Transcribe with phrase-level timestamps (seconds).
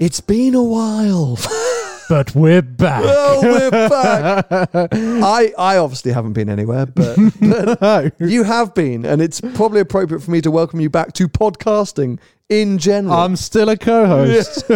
[0.00, 1.38] It's been a while.
[2.08, 3.04] But we're back.
[3.06, 4.46] oh, we're back.
[4.92, 7.16] I, I obviously haven't been anywhere, but,
[7.80, 11.28] but you have been, and it's probably appropriate for me to welcome you back to
[11.28, 13.14] podcasting in general.
[13.14, 14.68] I'm still a co-host.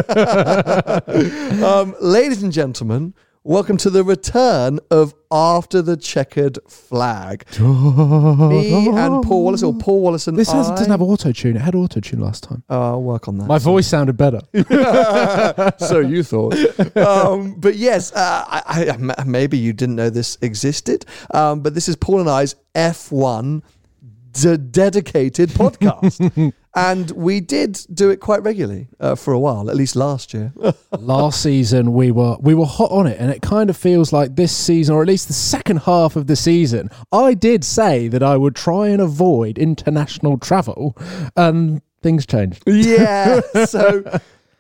[1.64, 3.14] um, ladies and gentlemen,
[3.44, 7.44] welcome to the return of After the Checkered Flag.
[7.60, 10.74] Me and Paul Wallace, or Paul Wallace and This has, I.
[10.76, 11.56] doesn't have auto tune.
[11.56, 12.62] It had auto tune last time.
[12.70, 13.46] Oh, I'll work on that.
[13.46, 14.40] My voice sounded better.
[15.78, 16.54] so you thought.
[16.96, 21.04] Um, but yes, uh, I, I, maybe you didn't know this existed.
[21.32, 23.62] Um, but this is Paul and I's F1
[24.32, 26.52] d- dedicated podcast.
[26.74, 30.52] and we did do it quite regularly uh, for a while, at least last year.
[30.98, 34.36] last season we were we were hot on it, and it kind of feels like
[34.36, 38.22] this season, or at least the second half of the season, I did say that
[38.22, 40.96] I would try and avoid international travel,
[41.36, 42.62] and things changed.
[42.66, 43.40] yeah.
[43.66, 44.04] So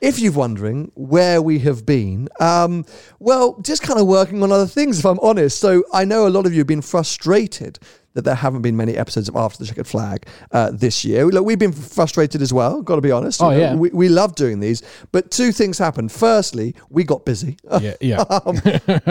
[0.00, 2.84] if you're wondering where we have been, um,
[3.18, 5.58] well, just kind of working on other things, if I'm honest.
[5.58, 7.78] So I know a lot of you have been frustrated
[8.14, 11.26] that there haven't been many episodes of After the Checkered Flag uh, this year.
[11.26, 13.42] Look, we've been frustrated as well, got to be honest.
[13.42, 13.74] Oh, You know, yeah.
[13.74, 14.82] We, we love doing these.
[15.12, 16.12] But two things happened.
[16.12, 17.56] Firstly, we got busy.
[17.80, 18.24] Yeah, yeah.
[18.44, 18.56] Um,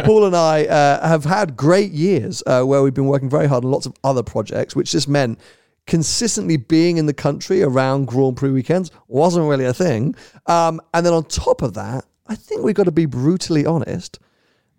[0.03, 3.63] Paul and I uh, have had great years uh, where we've been working very hard
[3.63, 5.39] on lots of other projects, which just meant
[5.87, 10.15] consistently being in the country around Grand Prix weekends wasn't really a thing.
[10.47, 14.19] Um, and then on top of that, I think we've got to be brutally honest.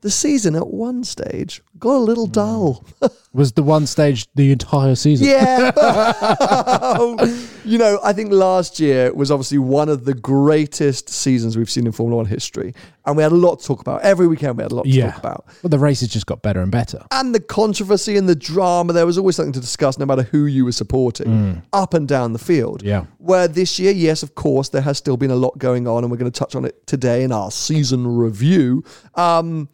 [0.04, 2.84] The season at one stage got a little dull.
[3.32, 5.26] Was the one stage the entire season?
[5.26, 5.72] Yeah.
[7.65, 11.87] you know, I think last year was obviously one of the greatest seasons we've seen
[11.87, 12.75] in Formula One history.
[13.06, 14.03] And we had a lot to talk about.
[14.03, 15.12] Every weekend we had a lot to Yeah.
[15.12, 15.44] talk about.
[15.62, 17.00] Well, the races just got better and better.
[17.10, 20.44] and the controversy and the drama, there was always something to discuss no matter who
[20.44, 22.82] you were supporting, up and down the field.
[22.82, 23.06] Yeah.
[23.16, 26.10] Where this year, yes, of course, there has still been a lot going on, and
[26.10, 28.84] we're going to touch on it today in our season review.
[29.14, 29.70] Um,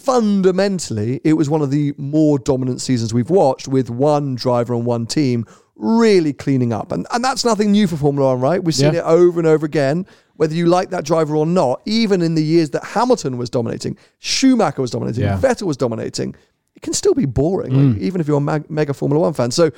[0.00, 4.84] fundamentally, it was one of the more dominant seasons we've watched with one driver and
[4.86, 5.44] one team
[5.76, 6.92] really cleaning up.
[6.92, 8.62] And, and that's nothing new for Formula One, right?
[8.62, 9.00] We've seen Yeah.
[9.00, 10.06] it over and over again.
[10.36, 13.96] Whether you like that driver or not, even in the years that Hamilton was dominating,
[14.18, 15.38] Schumacher was dominating, Yeah.
[15.38, 16.34] Vettel was dominating,
[16.74, 18.00] it can still be boring, like, mm.
[18.00, 19.50] even if you're a mag- mega Formula One fan.
[19.50, 19.70] So,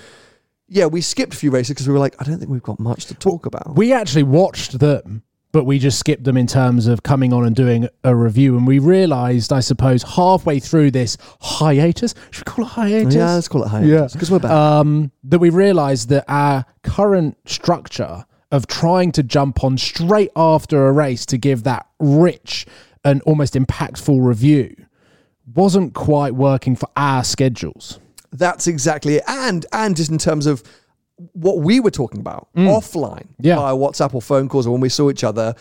[0.69, 2.79] yeah, we skipped a few races because we were like, I don't think we've got
[2.79, 3.75] much to talk about.
[3.77, 7.55] We actually watched them, but we just skipped them in terms of coming on and
[7.55, 8.57] doing a review.
[8.57, 13.15] And we realised, I suppose, halfway through this hiatus, should we call it hiatus?
[13.15, 14.51] yeah, let's call it hiatus because we're back.
[14.51, 20.87] um, that we realised that our current structure of trying to jump on straight after
[20.87, 22.67] a race to give that rich
[23.05, 24.75] and almost impactful review
[25.55, 27.99] wasn't quite working for our schedules.
[28.31, 29.25] That's exactly it.
[29.27, 30.63] And and just in terms of
[31.33, 33.57] what we were talking about offline Yeah.
[33.57, 35.55] via WhatsApp or phone calls or when we saw each other,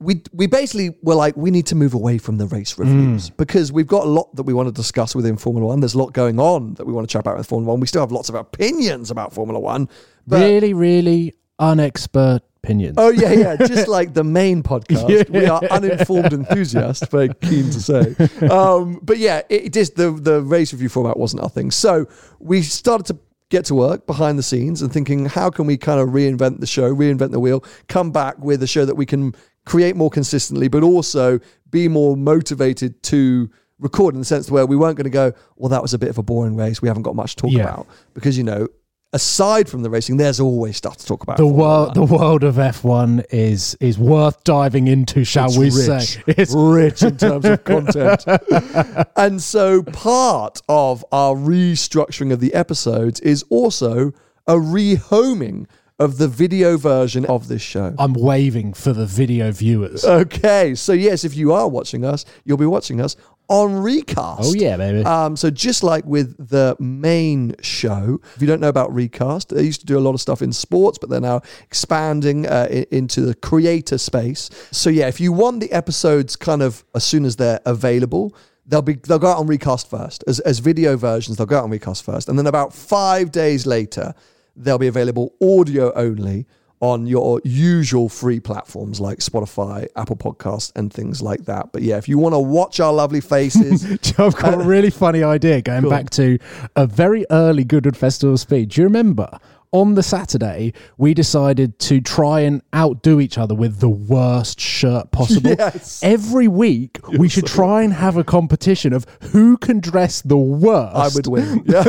[0.00, 3.72] we we basically were like, we need to move away from the race reviews because
[3.72, 5.80] we've got a lot that we want to discuss within Formula One.
[5.80, 7.80] There's a lot going on that we want to chat about with Formula One.
[7.80, 9.88] We still have lots of opinions about Formula One.
[10.28, 12.94] Really, really unexpert opinions.
[12.98, 13.56] Oh yeah, yeah.
[13.66, 17.06] Just like the main podcast, we are uninformed enthusiasts.
[17.08, 18.14] Very keen to say,
[18.50, 21.70] um, but yeah, it, it just the the race review format wasn't our thing.
[21.70, 22.06] So
[22.38, 23.18] we started to
[23.50, 26.66] get to work behind the scenes and thinking, how can we kind of reinvent the
[26.66, 29.34] show, reinvent the wheel, come back with a show that we can
[29.64, 31.38] create more consistently, but also
[31.70, 35.68] be more motivated to record in the sense where we weren't going to go, well,
[35.68, 36.82] that was a bit of a boring race.
[36.82, 37.62] We haven't got much to talk Yeah.
[37.62, 38.68] about because you know.
[39.14, 41.38] Aside from the racing, there's always stuff to talk about.
[41.38, 46.06] the world, the world of F1 is is worth diving into, shall It's we rich.
[46.06, 46.22] say?
[46.26, 48.26] It's rich in terms of content.
[49.16, 54.12] and so part of our restructuring of the episodes is also
[54.46, 55.66] a rehoming
[55.98, 57.94] of the video version of this show.
[57.98, 60.04] I'm waving for the video viewers.
[60.04, 63.16] Okay, so yes, if you are watching us, you'll be watching us
[63.48, 64.42] on Recast.
[64.42, 65.04] Oh, yeah, baby.
[65.04, 69.62] Um, so just like with the main show, if you don't know about Recast, they
[69.62, 73.22] used to do a lot of stuff in sports, but they're now expanding uh, into
[73.22, 74.50] the creator space.
[74.70, 78.34] So yeah, if you want the episodes kind of as soon as they're available.
[78.70, 81.38] They'll be they'll go out on recast first as, as video versions.
[81.38, 84.14] They'll go out on recast first, and then about five days later,
[84.54, 86.46] they'll be available audio only
[86.80, 91.72] on your usual free platforms like Spotify, Apple Podcasts, and things like that.
[91.72, 93.84] But yeah, if you want to watch our lovely faces,
[94.18, 95.90] I've got a uh, really funny idea going Go on.
[95.90, 96.38] back to
[96.76, 98.70] a very early Goodwood Festival speed.
[98.70, 99.28] Do you remember?
[99.70, 105.10] On the Saturday, we decided to try and outdo each other with the worst shirt
[105.10, 105.50] possible.
[105.58, 106.02] Yes.
[106.02, 110.96] Every week, we should try and have a competition of who can dress the worst.
[110.96, 111.58] I would win.
[111.66, 111.82] Where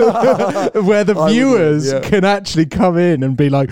[1.05, 2.01] the I would win, viewers yeah.
[2.01, 3.69] can actually come in and be like,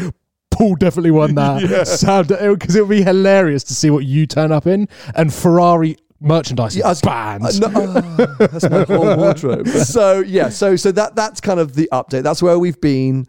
[0.52, 1.88] Paul definitely won that.
[2.00, 5.98] Sound because it would be hilarious to see what you turn up in and Ferrari
[6.20, 7.46] merchandise Yeah, was- banned.
[7.46, 9.68] Uh, no, oh, that's my whole wardrobe.
[9.86, 12.24] So yeah, so so that that's kind of the update.
[12.24, 13.28] That's where we've been.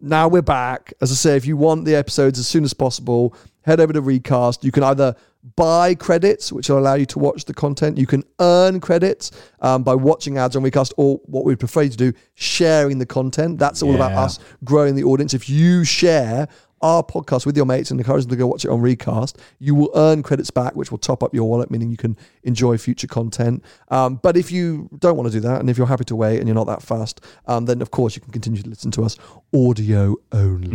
[0.00, 0.94] Now we're back.
[1.00, 4.00] As I say, if you want the episodes as soon as possible, head over to
[4.00, 4.64] Recast.
[4.64, 5.14] You can either
[5.56, 7.98] buy credits, which will allow you to watch the content.
[7.98, 11.90] You can earn credits um, by watching ads on Recast, or what we'd prefer you
[11.90, 13.58] to do, sharing the content.
[13.58, 15.34] That's all about us growing the audience.
[15.34, 16.48] If you share
[16.82, 19.74] our podcast with your mates and encourage them to go watch it on Recast, you
[19.74, 23.06] will earn credits back, which will top up your wallet, meaning you can enjoy future
[23.06, 23.62] content.
[23.88, 26.38] Um, but if you don't want to do that, and if you're happy to wait
[26.38, 29.04] and you're not that fast, um, then of course you can continue to listen to
[29.04, 29.18] us
[29.54, 30.70] audio only.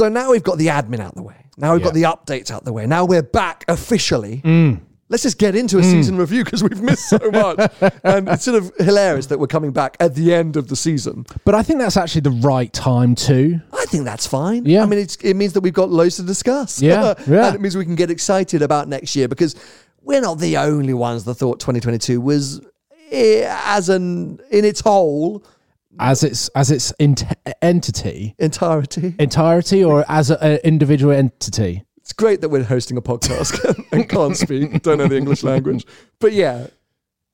[0.00, 1.44] So now we've got the admin out the way.
[1.58, 2.86] Now we've got the updates out the way.
[2.86, 4.40] Now we're back officially.
[5.10, 7.70] Let's just get into a season review because we've missed so much.
[8.02, 11.26] and it's sort of hilarious that we're coming back at the end of the season.
[11.44, 13.60] But I think that's actually the right time too.
[13.74, 14.64] I think that's fine.
[14.64, 14.84] Yeah.
[14.84, 16.80] I mean, it's, it means that we've got loads to discuss.
[16.80, 17.48] Yeah, yeah.
[17.48, 19.54] and it means we can get excited about next year because
[20.00, 22.62] we're not the only ones that thought 2022 was
[23.10, 25.44] eh, as an in its whole
[26.02, 27.24] As its as its ent-
[27.60, 29.14] entity, entirety.
[29.18, 31.84] entirety, or as an individual entity.
[31.98, 35.86] It's great that we're hosting a podcast and can't speak, don't know the English language.
[36.18, 36.68] But yeah,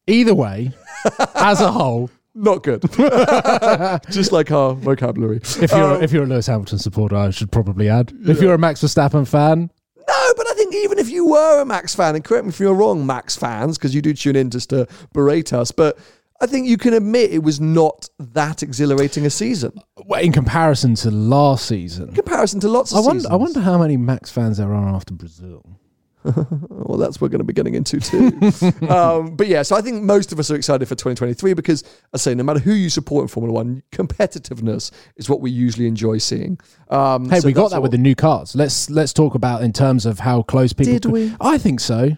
[0.09, 0.73] Either way,
[1.35, 2.83] as a whole, not good.
[4.11, 5.39] Just like our vocabulary.
[5.43, 8.13] if you're Um, if you're a Lewis Hamilton supporter, I should probably add.
[8.27, 11.65] If you're a Max Verstappen fan, No, but I think even if you were a
[11.65, 14.51] Max fan, and correct me if you're wrong, Max fans, because you do tune in
[14.51, 15.99] just to berate us, but
[16.41, 19.73] I think you can admit it was not that exhilarating a season
[20.05, 23.33] well, in comparison to last season, in comparison to lots of I wonder seasons.
[23.33, 25.65] I wonder how many Max fans there are after Brazil.
[26.71, 28.87] Well, that's what we're going to be getting into too.
[28.88, 32.17] um, but yeah, so I think most of us are excited for 2023 because, I
[32.17, 36.19] say, no matter who you support in Formula One, competitiveness is what we usually enjoy
[36.19, 36.59] seeing.
[36.91, 38.55] Um, Hey, so we got that with the new cars.
[38.55, 40.94] Let's let's talk about in terms of how close people.
[40.94, 41.35] Did could- we?
[41.41, 42.17] I think so.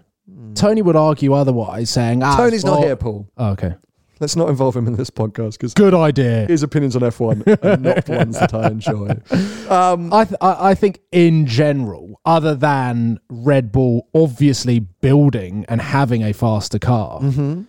[0.55, 3.29] Tony would argue otherwise, saying, ah, Tony's it's not here, Paul.
[3.37, 3.75] Oh, okay,
[4.20, 6.47] Let's not involve him in this podcast because good idea.
[6.47, 9.17] his opinions on F1 are not ones that I enjoy.
[9.69, 15.81] Um, I, th- I I think in general, other than Red Bull obviously building and
[15.82, 17.62] having a faster car Mm-hmm.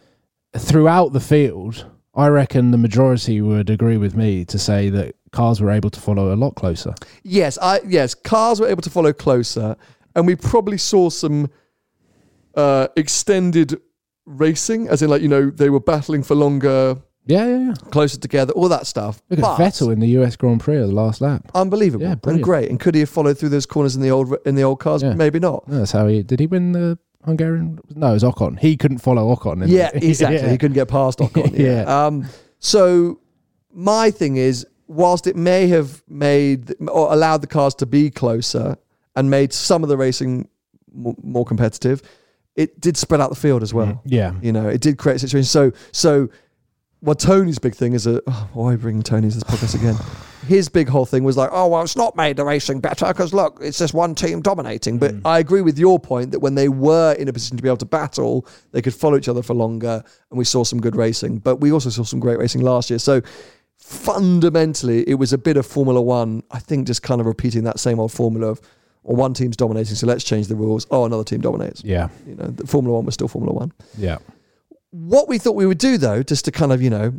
[0.57, 1.85] throughout the field,
[2.15, 5.99] I reckon the majority would agree with me to say that cars were able to
[5.99, 6.95] follow a lot closer.
[7.23, 9.75] Yes, I yes, cars were able to follow closer,
[10.15, 11.49] and we probably saw some
[12.55, 13.79] uh, extended
[14.29, 17.73] racing, as in like you know they were battling for longer, Yeah, yeah, yeah.
[17.91, 19.21] closer together, all that stuff.
[19.29, 21.49] Look But- at Vettel in the US Grand Prix at the last lap.
[21.55, 22.45] unbelievable Yeah, and brilliant.
[22.45, 22.69] great.
[22.69, 25.01] And could he have followed through those corners in the old in the old cars?
[25.03, 25.13] Yeah.
[25.15, 25.63] Maybe not.
[25.67, 26.39] That's how he did.
[26.39, 27.79] He win the Hungarian?
[27.95, 28.57] No, it was Ocon.
[28.59, 29.63] He couldn't follow Ocon.
[29.63, 30.37] in Yeah, the- exactly.
[30.39, 30.51] Yeah.
[30.51, 31.51] He couldn't get past Ocon.
[31.57, 31.83] yeah.
[31.83, 32.25] Um,
[32.59, 33.19] so
[33.73, 38.77] my thing is, whilst it may have made or allowed the cars to be closer
[39.15, 40.47] and made some of the racing
[40.93, 42.01] more competitive,
[42.59, 43.87] it did spread out the field as well.
[43.87, 44.33] Mm, yeah.
[44.41, 45.45] You know, it did create a situation.
[45.45, 46.27] So, so
[47.01, 48.21] well, Tony's big thing is a.
[48.27, 49.95] Oh, why bring Tony to this podcast again?
[50.45, 53.33] His big whole thing was like, oh well, it's not made the racing better because
[53.33, 54.97] look, it's just one team dominating.
[54.97, 55.21] But mm.
[55.23, 57.77] I agree with your point that when they were in a position to be able
[57.77, 61.39] to battle, they could follow each other for longer, and we saw some good racing.
[61.39, 62.99] But we also saw some great racing last year.
[62.99, 63.21] So
[63.77, 66.43] fundamentally, it was a bit of Formula One.
[66.51, 68.61] I think just kind of repeating that same old formula of.
[69.03, 70.85] Well, one team's dominating, so let's change the rules.
[70.91, 71.83] Oh, another team dominates.
[71.83, 72.09] Yeah.
[72.27, 74.17] You know, the Formula One was still Formula One Yeah.
[74.91, 77.13] what we thought we would do though just to kind of you know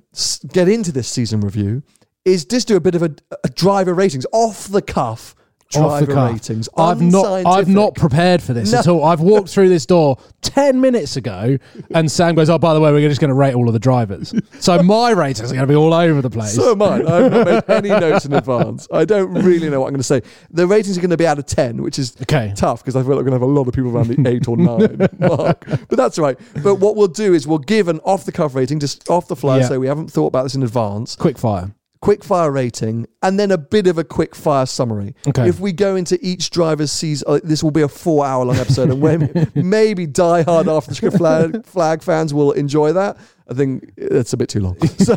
[0.52, 1.82] get into this season review
[2.24, 3.10] is just do a bit of a,
[3.44, 5.34] a driver ratings off the cuff
[5.70, 6.68] driver ratings.
[6.76, 7.46] I've not.
[7.46, 8.78] I've not prepared for this No.
[8.80, 9.04] at all.
[9.04, 11.56] I've walked through this door ten minutes ago,
[11.94, 13.78] and Sam goes, "Oh, by the way, we're just going to rate all of the
[13.78, 16.54] drivers." So my ratings are going to be all over the place.
[16.54, 16.94] So am I.
[16.96, 18.88] I've not made any notes in advance.
[18.92, 20.22] I don't really know what I'm going to say.
[20.50, 22.52] The ratings are going to be out of 10, which is Okay.
[22.56, 24.28] tough because I feel like we're going to have a lot of people around the
[24.28, 25.64] 8 or 9 mark.
[25.66, 26.38] But that's all right.
[26.62, 29.36] But what we'll do is we'll give an off the cuff rating, just off the
[29.36, 29.68] fly, Yeah.
[29.68, 31.16] so we haven't thought about this in advance.
[31.16, 31.72] Quick fire.
[32.02, 35.14] Quick fire rating, and then a bit of a quick fire summary.
[35.28, 35.46] Okay.
[35.46, 38.56] If we go into each driver's season, uh, this will be a four hour long
[38.56, 43.18] episode, and maybe, maybe die hard after the flag, flag fans will enjoy that.
[43.50, 44.76] I think it's a bit too long.
[45.00, 45.16] So,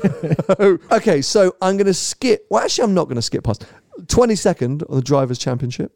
[0.91, 2.47] okay, so I'm going to skip.
[2.49, 3.65] Well, actually, I'm not going to skip past
[4.01, 5.95] 22nd of the Drivers' Championship.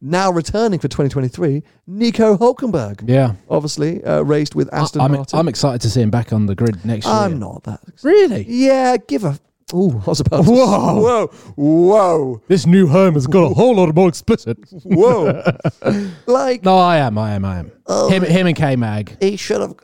[0.00, 3.08] Now returning for 2023, Nico Hulkenberg.
[3.08, 3.34] Yeah.
[3.48, 5.38] Obviously, uh, raced with Aston I'm, Martin.
[5.38, 7.14] I'm excited to see him back on the grid next year.
[7.14, 7.80] I'm not that.
[8.02, 8.44] Really?
[8.46, 9.38] Yeah, give a.
[9.72, 10.50] Oh, I was about to.
[10.50, 11.00] Whoa.
[11.00, 11.26] Whoa.
[11.56, 12.42] Whoa.
[12.46, 14.58] This new home has got a whole lot more explicit.
[14.84, 15.42] Whoa.
[16.26, 17.18] like, No, I am.
[17.18, 17.44] I am.
[17.44, 17.72] I am.
[17.86, 18.08] Oh.
[18.08, 19.16] him, him, and K Mag.
[19.20, 19.74] he should have.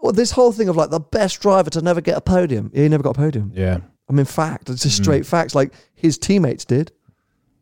[0.00, 2.70] Well, this whole thing of like the best driver to never get a podium.
[2.74, 3.52] He never got a podium.
[3.54, 3.78] Yeah.
[4.08, 4.70] I mean, fact.
[4.70, 5.04] It's just Mm.
[5.04, 5.54] straight facts.
[5.54, 6.92] Like his teammates did,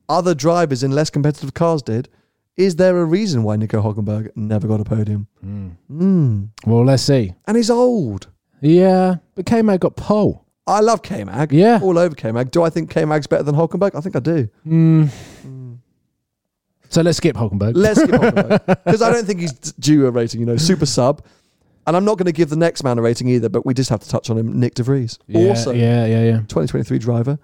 [0.09, 2.09] other drivers in less competitive cars did.
[2.57, 5.27] Is there a reason why Nico Hulkenberg never got a podium?
[5.45, 6.49] Mm.
[6.65, 7.35] Well, let's see.
[7.47, 8.29] And he's old.
[8.61, 10.46] Yeah, but K Mag got pole.
[10.67, 11.53] I love K Mag.
[11.53, 11.79] Yeah.
[11.83, 12.51] All over K Mag.
[12.51, 13.95] Do I think K Mag's better than Hulkenberg?
[13.95, 14.49] I think I do.
[14.65, 15.05] Hmm.
[15.43, 15.75] Hmm.
[16.89, 17.73] So let's skip Hulkenberg.
[17.77, 18.67] Let's skip Hulkenberg.
[18.85, 21.25] Because I don't think he's due a rating, you know, super sub.
[21.87, 23.91] And I'm not going to give the next man a rating either, but we just
[23.91, 25.19] have to touch on him, Nyck De Vries.
[25.29, 26.37] yeah, also, yeah, yeah, yeah.
[26.39, 27.39] 2023 driver.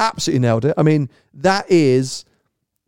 [0.00, 0.74] Absolutely nailed it.
[0.76, 2.24] I mean, that is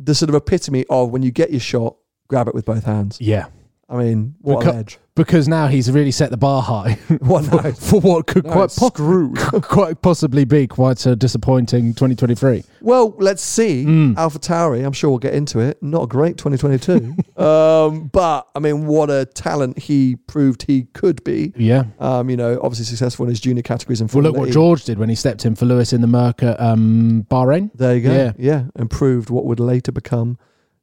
[0.00, 3.20] the sort of epitome of when you get your shot, grab it with both hands.
[3.20, 3.46] Yeah.
[3.88, 4.98] I mean, what Beca- an edge.
[5.14, 8.76] Because now he's really set the bar high What for, for what could Now quite,
[8.76, 12.64] po- quite possibly be quite a disappointing 2023.
[12.82, 13.84] Well, let's see.
[13.84, 14.16] Mm.
[14.16, 15.82] Alpha Tauri, I'm sure we'll get into it.
[15.82, 17.14] Not a great 2022.
[17.42, 21.54] um, but, I mean, what a talent he proved he could be.
[21.56, 21.84] Yeah.
[21.98, 24.12] Um, you know, obviously successful in his junior categories and.
[24.12, 24.50] Well, look what.
[24.50, 27.70] George did when he stepped in for Lewis in the Merc at um, Bahrain.
[27.74, 28.12] There you go.
[28.12, 28.32] Yeah.
[28.36, 28.64] Yeah.
[28.74, 30.38] And proved what would later become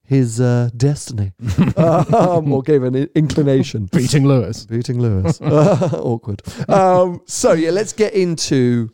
[0.06, 1.32] his uh, destiny.
[1.78, 3.86] um, or gave an inclination.
[3.92, 4.66] Beating Lewis.
[4.66, 5.40] Beating Lewis.
[5.42, 6.42] Awkward.
[6.70, 8.90] Um, so, yeah, let's get into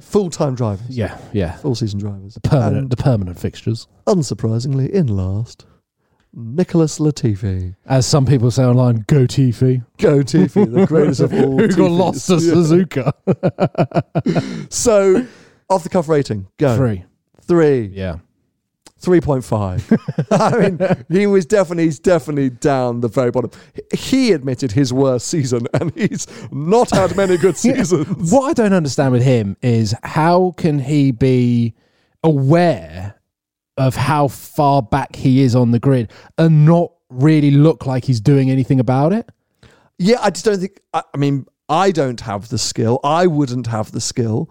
[0.00, 1.56] full time drivers, Yeah, yeah.
[1.58, 2.38] full season drivers.
[2.42, 3.86] Permanent, And the permanent fixtures.
[4.06, 5.66] unsurprisingly, in last,
[6.36, 7.76] Nicholas Latifi.
[7.86, 9.84] As some people say online, go Tiffy.
[9.98, 11.58] Go Tiffy, the greatest of all.
[11.58, 13.12] Who got lost to Suzuka.
[14.72, 15.26] So,
[15.70, 16.76] off the cuff rating, go.
[16.76, 17.04] Three.
[17.42, 17.86] Three.
[17.86, 18.16] Yeah.
[19.04, 20.26] 3.5.
[20.30, 23.50] I mean, he was definitely, he's definitely down the very bottom.
[23.92, 28.32] He admitted his worst season, and he's not had many good seasons.
[28.32, 31.74] What I don't understand with him is how can he be
[32.22, 33.14] aware
[33.76, 38.20] of how far back he is on the grid and not really look like he's
[38.20, 39.28] doing anything about it?
[39.98, 43.00] Yeah, I just don't think, I, I mean, I don't have the skill.
[43.04, 44.50] I wouldn't have the skill,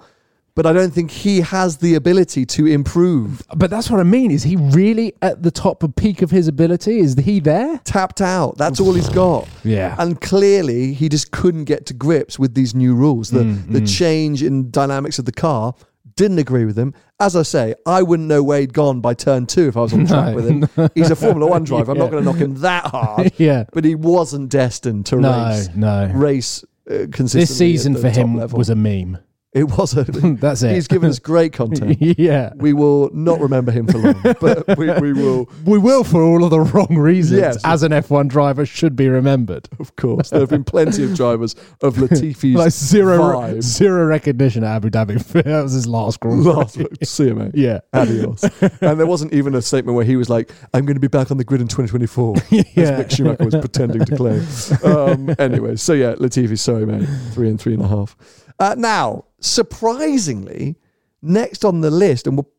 [0.55, 3.41] but I don't think he has the ability to improve.
[3.55, 4.29] But that's what I mean.
[4.31, 6.99] Is he really at the top of peak of his ability?
[6.99, 7.79] Is he there?
[7.85, 8.57] Tapped out.
[8.57, 9.47] That's all he's got.
[9.63, 9.95] Yeah.
[9.97, 13.29] And clearly, he just couldn't get to grips with these new rules.
[13.31, 15.73] The the change in dynamics of the car
[16.15, 16.93] didn't agree with him.
[17.19, 19.93] As I say, I wouldn't know where he'd gone by turn two if I was
[19.93, 20.35] on track No.
[20.35, 20.89] with him.
[20.93, 21.93] He's a Formula One driver.
[21.93, 23.31] I'm not going to knock him that hard.
[23.37, 23.63] yeah.
[23.73, 26.11] But he wasn't destined to No, race no.
[26.13, 27.39] race uh, consistently.
[27.41, 28.59] This season for him level.
[28.59, 29.17] was a meme.
[29.53, 30.03] It was a.
[30.39, 30.73] That's it.
[30.73, 31.97] He's given us great content.
[32.01, 32.53] yeah.
[32.55, 36.43] We will not remember him for long, but we, we will, We will for all
[36.43, 37.57] of the wrong reasons, Yes.
[37.63, 39.69] as an F1 driver should be remembered.
[39.79, 40.31] of course.
[40.31, 45.21] There have been plenty of drivers of Latifi's Like zero, zero recognition at Abu Dhabi.
[45.43, 47.51] that was his last Grand Last see you, mate.
[47.53, 47.81] Yeah.
[47.93, 48.43] Adios.
[48.81, 51.29] and there wasn't even a statement where he was like, I'm going to be back
[51.29, 52.37] on the grid in 2024.
[52.37, 53.01] As Yeah.
[53.03, 54.43] Mick Schumacher was pretending to claim.
[54.83, 57.07] Um, anyway, so yeah, Latifi, sorry, mate.
[57.33, 58.15] Three and three and a half.
[58.59, 60.75] Uh, now, surprisingly,
[61.21, 62.49] next on the list, and we'll,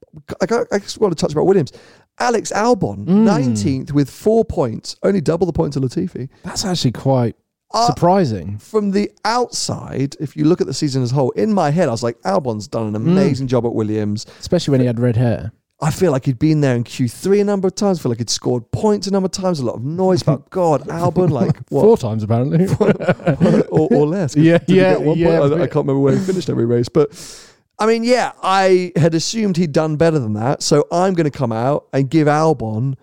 [0.40, 1.72] I, just want to touch about Williams.
[2.20, 3.26] Alex Albon, Hmm.
[3.26, 6.28] 19th with four points, only double the points of Latifi.
[6.44, 7.34] That's actually quite
[7.72, 8.56] Uh, surprising.
[8.58, 11.88] From the outside, if you look at the season as a whole, in my head,
[11.88, 12.94] I was like, Albon's done Hmm.
[12.94, 14.26] an amazing job at Williams.
[14.38, 15.50] Especially when he had red hair.
[15.84, 17.98] I feel like he'd been there in Q3 a number of times.
[17.98, 19.60] I feel like he'd scored points a number of times.
[19.60, 22.66] A lot of noise about God, Albon, like Four times, apparently.
[23.68, 24.34] or, or less.
[24.36, 25.40] Yeah, yeah, yeah?
[25.40, 27.10] I, I can't remember where he finished every race, but
[27.78, 30.62] I mean, yeah, I had assumed he'd done better than that.
[30.62, 32.94] So I'm going to come out and give Albon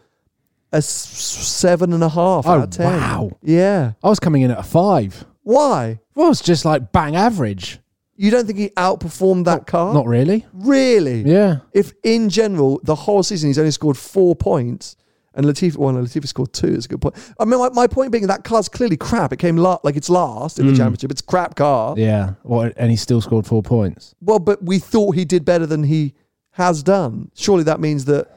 [0.73, 2.85] a s- seven and a half Oh, out of ten.
[2.85, 3.31] wow.
[3.43, 3.93] Yeah.
[4.01, 5.25] I was coming in at a five.
[5.43, 5.99] Why?
[6.15, 7.79] Well, it's just like bang average.
[8.21, 9.93] You don't think he outperformed that car?
[9.95, 10.45] Not really.
[10.53, 11.21] really.
[11.23, 11.61] Yeah.
[11.73, 14.95] If in general the whole season he's only scored four points,
[15.33, 16.67] and Latifi, well, no, Latifi scored two.
[16.67, 17.15] Is a good point.
[17.39, 19.33] I mean, my, my point being that car's clearly crap.
[19.33, 21.09] It came la- like it's last in the championship.
[21.09, 21.95] It's a crap car.
[21.95, 21.97] Mm.
[21.97, 22.33] Yeah.
[22.43, 24.13] Well, and he still scored four points.
[24.21, 26.13] Well, but we thought he did better than he
[26.51, 27.31] has done.
[27.33, 28.27] Surely that means that.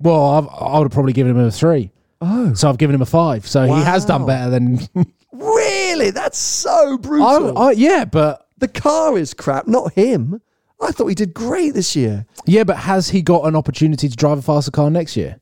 [0.00, 1.92] Well, I've, I would have probably given him a three.
[2.20, 3.46] Oh, So I've given him a five.
[3.46, 4.26] So he has done Wow.
[4.26, 4.78] better than.
[5.32, 6.10] really?
[6.10, 7.56] That's so brutal.
[7.58, 10.40] I, I, yeah, but the car is crap, not him.
[10.80, 12.26] I thought he did great this year.
[12.46, 15.40] yeah, but has he got an opportunity to drive a faster car next year?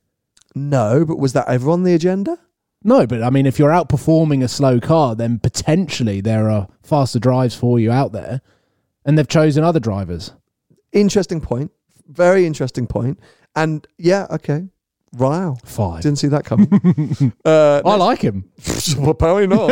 [0.54, 2.38] No, but was that ever on the agenda?
[2.84, 7.18] No, but I mean, if you're outperforming a slow car, then potentially there are faster
[7.18, 8.40] drives for you out there,
[9.04, 10.32] and they've chosen other drivers.
[10.92, 11.70] Interesting point.
[12.06, 13.18] Very interesting point.
[13.54, 14.68] And yeah, okay.
[15.18, 15.56] Wow.
[15.64, 16.02] Five.
[16.02, 17.32] Didn't see that coming.
[17.44, 18.50] uh, I like him.
[18.98, 19.68] well, apparently not.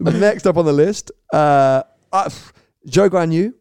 [0.00, 1.82] Next up on the list, uh,
[2.12, 2.28] uh,
[2.88, 3.52] Zhou Guanyu.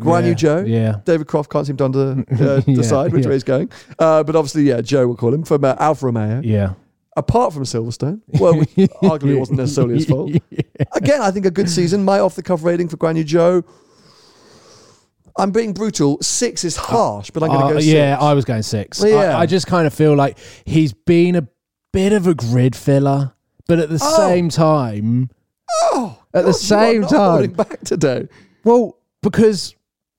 [0.00, 0.68] Guanyu Yeah, Zhou.
[0.68, 1.00] Yeah.
[1.04, 3.28] David Croft can't seem to under, uh, Yeah, decide which yeah.
[3.28, 3.70] way he's going.
[3.98, 6.40] Uh, but obviously, yeah, Zhou we'll call him from uh, Alfa Romeo.
[6.42, 6.74] Yeah.
[7.16, 10.32] Apart from Silverstone, well, arguably it wasn't necessarily his fault.
[10.92, 12.04] Again, I think a good season.
[12.04, 13.64] My off the cuff rating for Guanyu Zhou.
[15.36, 16.18] I'm being brutal.
[16.22, 18.16] Six is harsh, but I'm going to Uh, go yeah.
[18.20, 19.02] I was going six.
[19.02, 19.38] I- yeah.
[19.38, 21.48] I, just kind of feel like he's been a
[21.92, 23.32] bit of a grid filler,
[23.66, 24.16] but at the Oh.
[24.16, 25.30] same time,
[25.92, 28.28] oh, at the God, you are same not time- back today.
[28.64, 29.74] well, because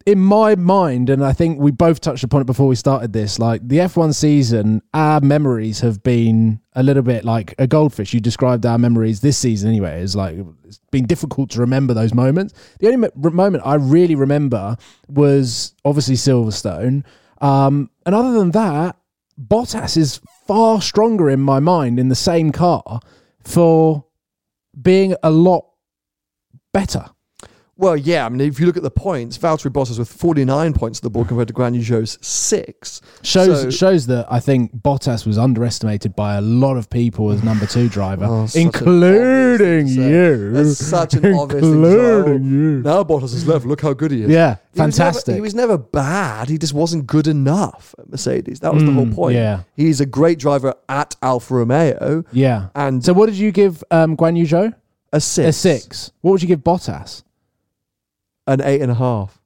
[0.06, 3.40] in my mind, and I think we both touched upon it before we started this,
[3.40, 8.14] like the F1 season, our memories have been a little bit like a goldfish.
[8.14, 12.14] You described our memories this season anyway, as like it's been difficult to remember those
[12.14, 12.54] moments.
[12.80, 17.04] The only moment I really remember was obviously Silverstone.
[17.42, 18.98] Um, and other than that,
[19.42, 23.00] Bottas is far stronger in my mind in the same car
[23.44, 24.06] for
[24.80, 25.66] being a lot
[26.72, 27.10] better.
[27.78, 28.26] Well, yeah.
[28.26, 31.10] I mean, if you look at the points, Valtteri Bottas with 49 points at the
[31.10, 33.02] board compared to Guanyu Zhou's six.
[33.22, 37.44] Shows So- shows that I think Bottas was underestimated by a lot of people as
[37.44, 40.10] number two driver, Oh, including obvious thing to say.
[40.10, 40.52] you.
[40.54, 42.82] That's such an obvious thing including you.
[42.82, 43.66] Now Bottas is left.
[43.66, 44.30] Look how good he is.
[44.30, 45.36] Yeah, He was never- fantastic.
[45.36, 46.48] he was never bad.
[46.50, 48.62] He just wasn't good enough at Mercedes.
[48.62, 49.36] That was the whole Mm, point.
[49.36, 49.60] yeah.
[49.76, 52.68] He's a great driver at Alfa Romeo yeah.
[52.74, 54.74] and So what did you give um, Guan Yu Zhou?
[55.12, 55.50] a six.
[55.50, 56.12] A six.
[56.22, 57.24] What would you give Bottas?
[58.48, 59.40] An eight and a half.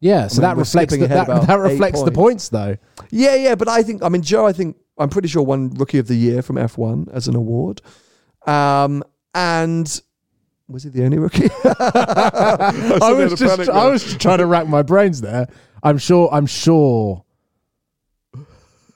[0.00, 2.48] Yeah, so mean, that reflects the, that, that eight reflects the points.
[2.48, 2.76] points though.
[3.10, 4.48] Yeah, yeah, but I think I mean Zhou.
[4.48, 7.82] I think I'm pretty sure won Rookie of the Year from F1 as an award,
[8.46, 9.02] um,
[9.34, 10.00] and
[10.68, 11.48] was he the only rookie?
[11.64, 15.48] I was just I was just trying to rack my brains there.
[15.82, 17.24] I'm sure I'm sure.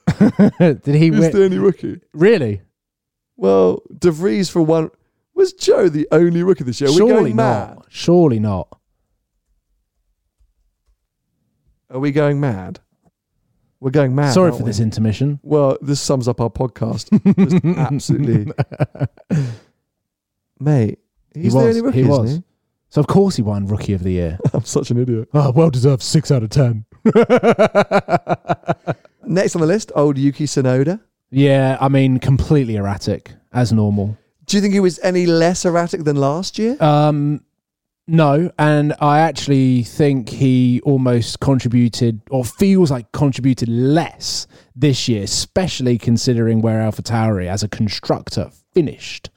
[0.59, 1.31] Did he Who's win?
[1.31, 1.99] the only rookie?
[2.13, 2.61] really?
[3.35, 4.91] Well, De Vries for one.
[5.33, 6.89] Was Zhou the only rookie this year?
[6.89, 7.75] Are we Surely going mad?
[7.75, 7.85] not.
[7.89, 8.67] Surely not.
[11.93, 12.79] Are we going mad?
[13.79, 14.33] We're going mad.
[14.33, 14.63] Sorry for we?
[14.63, 15.39] this intermission.
[15.43, 17.11] Well, this sums up our podcast.
[17.77, 18.51] Absolutely,
[20.59, 20.97] mate.
[21.35, 22.35] He's the was, only rookie, he isn't was.
[22.37, 22.43] he?
[22.89, 24.39] So of course he won Rookie of the Year.
[24.53, 25.29] I'm such an idiot.
[25.35, 26.01] Oh, well deserved.
[26.01, 26.85] Six out of ten.
[29.25, 30.99] Next on the list, old Yuki Tsunoda.
[31.29, 34.17] Yeah, I mean completely erratic as normal.
[34.47, 36.75] Do you think he was any less erratic than last year?
[36.81, 37.43] Um,
[38.07, 45.23] no, and I actually think he almost contributed, or feels like contributed less this year,
[45.23, 49.29] especially considering where AlphaTauri as a constructor finished.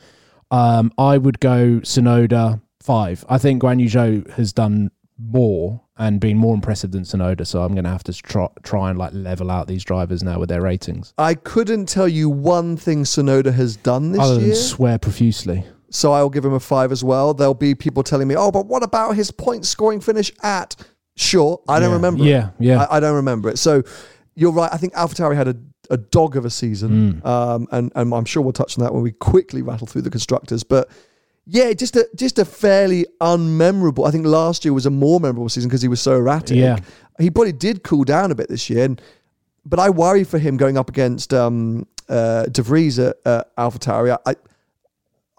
[0.51, 3.25] Um, I would go Tsunoda five.
[3.29, 7.63] I think Guan Yu Zhou has done more and been more impressive than Tsunoda, so
[7.63, 10.49] I'm going to have to try, try and like level out these drivers now with
[10.49, 11.15] their ratings.
[11.17, 15.65] I couldn't tell you one thing Tsunoda has done this Other year, than swear profusely.
[15.91, 17.35] So I'll give him a five as well.
[17.35, 20.77] There'll be people telling me, "Oh, but what about his point scoring finish at?"
[21.17, 21.95] Sure, I don't Yeah.
[21.97, 22.25] remember.
[22.25, 22.29] it.
[22.29, 22.85] Yeah, yeah.
[22.85, 23.59] I, I don't remember it.
[23.59, 23.83] So
[24.35, 24.71] you're right.
[24.73, 25.57] I think AlphaTauri had a,
[25.91, 27.27] a dog of a season, Mm.
[27.27, 30.11] um, and and I'm sure we'll touch on that when we quickly rattle through the
[30.11, 30.63] constructors.
[30.63, 30.91] But
[31.47, 34.07] yeah, just a just a fairly unmemorable.
[34.07, 36.57] I think last year was a more memorable season because he was so erratic.
[36.59, 36.79] Yeah.
[37.19, 39.01] he probably did cool down a bit this year, and,
[39.65, 44.19] but I worry for him going up against um, uh, De Vries at uh, AlphaTauri.
[44.27, 44.35] I, I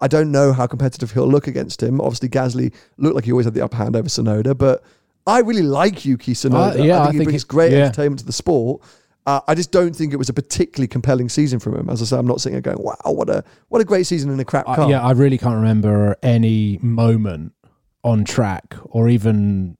[0.00, 2.00] I don't know how competitive he'll look against him.
[2.00, 4.82] Obviously, Gasly looked like he always had the upper hand over Tsunoda, but
[5.26, 6.78] I really like Yuki Tsunoda.
[6.78, 7.78] Uh, yeah, I think I he think brings it- great yeah.
[7.84, 8.82] entertainment to the sport.
[9.26, 11.90] Uh, I just don't think it was a particularly compelling season from him.
[11.90, 14.30] As I said, I'm not sitting there going, "Wow, what a what a great season
[14.30, 17.52] in a crap car." yeah, I really can't remember any moment
[18.04, 19.76] on track or even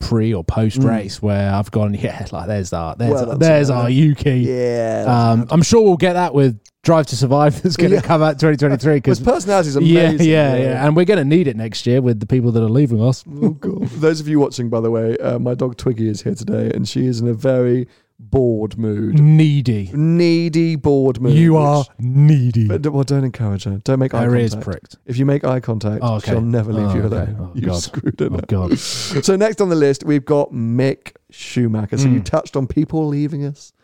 [0.00, 3.14] pre or post race where I've gone, yeah, like there's that, there's Mm.
[3.14, 4.40] Well our, there's our Yuki.
[4.40, 5.04] yeah.
[5.06, 8.00] Um, I'm sure we'll get that with Drive to Survive that's going to Yeah.
[8.00, 10.26] come out 2023 because personality is yeah, amazing.
[10.30, 12.68] yeah, yeah, and we're going to need it next year with the people that are
[12.70, 13.24] leaving us.
[13.42, 13.82] Oh, God.
[14.00, 16.88] Those of you watching, by the way, uh, my dog Twiggy is here today, and
[16.88, 19.90] she is in a very bored mood, Needy.
[19.92, 21.34] needy, bored mood.
[21.34, 22.66] You are needy.
[22.66, 23.82] But, well, don't encourage her.
[23.84, 24.64] Don't make eye Her ears contact.
[24.70, 24.96] pricked.
[25.04, 26.30] If you make eye contact, Oh, okay.
[26.32, 27.16] she'll never leave Oh, you okay.
[27.16, 27.36] alone.
[27.38, 27.82] Oh, you God.
[27.82, 28.28] screwed her.
[28.32, 28.40] Oh.
[28.48, 28.78] God.
[28.78, 31.98] So next on the list, we've got Mick Schumacher.
[31.98, 32.14] So Mm.
[32.14, 33.74] you touched on people leaving us.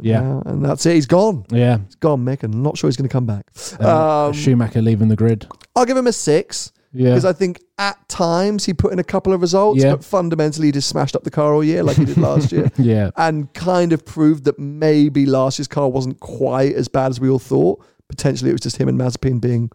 [0.00, 0.20] Yeah.
[0.20, 0.94] Uh, and that's it.
[0.94, 1.44] He's gone.
[1.50, 1.78] Yeah.
[1.84, 3.46] He's gone, Mick, and I'm not sure he's going to come back.
[3.80, 5.46] Uh, Um, Schumacher leaving the grid.
[5.74, 7.10] I'll give him a six Yeah.
[7.10, 9.92] because I think at times he put in a couple of results, Yeah.
[9.92, 12.70] but fundamentally he just smashed up the car all year like he did last year.
[12.78, 13.10] yeah.
[13.16, 17.28] And kind of proved that maybe last year's car wasn't quite as bad as we
[17.28, 17.82] all thought.
[18.08, 19.70] Potentially it was just him and Mazepin being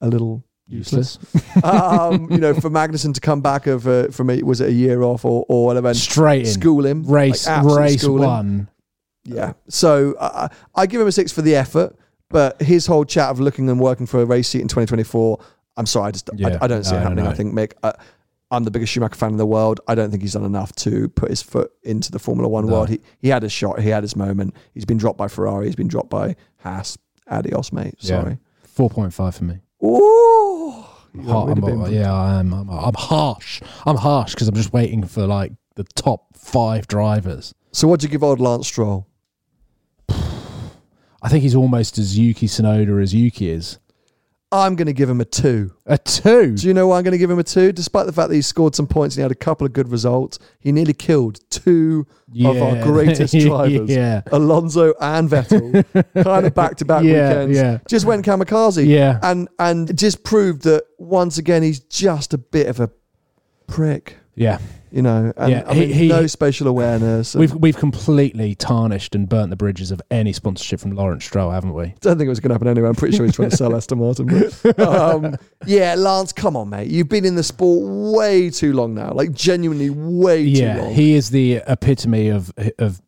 [0.00, 1.18] a little useless.
[1.64, 4.72] Um, you know, for Magnussen to come back of uh, from a, was it a
[4.72, 6.52] year off or, or whatever, Straight in.
[6.52, 8.68] school him, race like, race school him.
[9.28, 9.52] Yeah.
[9.68, 11.96] So uh, I give him a six for the effort,
[12.30, 15.38] but his whole chat of looking and working for a race seat in 2024,
[15.76, 16.58] I'm sorry, I just Yeah.
[16.60, 17.24] I, I don't see No, it no, happening.
[17.24, 17.30] no.
[17.30, 17.72] I think Mick.
[17.82, 17.92] Uh,
[18.50, 19.78] I'm the biggest Schumacher fan in the world.
[19.86, 22.88] I don't think he's done enough to put his foot into the Formula One world.
[22.88, 23.78] He he had his shot.
[23.80, 24.54] He had his moment.
[24.72, 25.66] He's been dropped by Ferrari.
[25.66, 26.96] He's been dropped by Haas.
[27.30, 27.94] Adios, mate.
[27.98, 28.22] Yeah.
[28.22, 28.38] Sorry.
[28.62, 29.58] Four point five for me.
[29.84, 30.82] Ooh.
[31.14, 32.54] You Har- are really I'm- yeah, I am.
[32.54, 33.60] I'm, I'm harsh.
[33.86, 37.54] I'm harsh because I'm just waiting for like the top five drivers.
[37.72, 39.06] So what'd you give old Lance Stroll?
[41.22, 43.78] I think he's almost as Yuki Tsunoda as Yuki is.
[44.50, 45.72] I'm going to give him a two.
[45.84, 46.54] A two.
[46.56, 47.70] Do you know why I'm going to give him a two?
[47.70, 49.88] Despite the fact that he scored some points and he had a couple of good
[49.90, 52.06] results, he nearly killed two
[52.46, 54.22] of our greatest drivers, Yeah.
[54.32, 55.84] Alonso and Vettel,
[56.24, 57.58] kind of back to back Yeah, weekends.
[57.58, 57.78] yeah.
[57.88, 58.86] Just went kamikaze.
[58.86, 59.18] Yeah.
[59.22, 62.90] And and just proved that once again he's just a bit of a
[63.66, 64.16] prick.
[64.34, 64.60] Yeah.
[64.90, 67.34] You know, and Yeah, I he- mean, he- no spatial awareness.
[67.34, 71.74] We've we've completely tarnished and burnt the bridges of any sponsorship from Lawrence Stroll, haven't
[71.74, 71.94] we?
[72.00, 72.88] don't think it was going to happen anyway.
[72.88, 74.26] I'm pretty sure he's trying to sell Aston Martin.
[74.62, 76.88] But, um, yeah, Lance, come on, mate.
[76.90, 79.12] You've been in the sport way too long now.
[79.12, 80.94] Like genuinely way too Yeah, long.
[80.94, 83.00] he is the epitome of of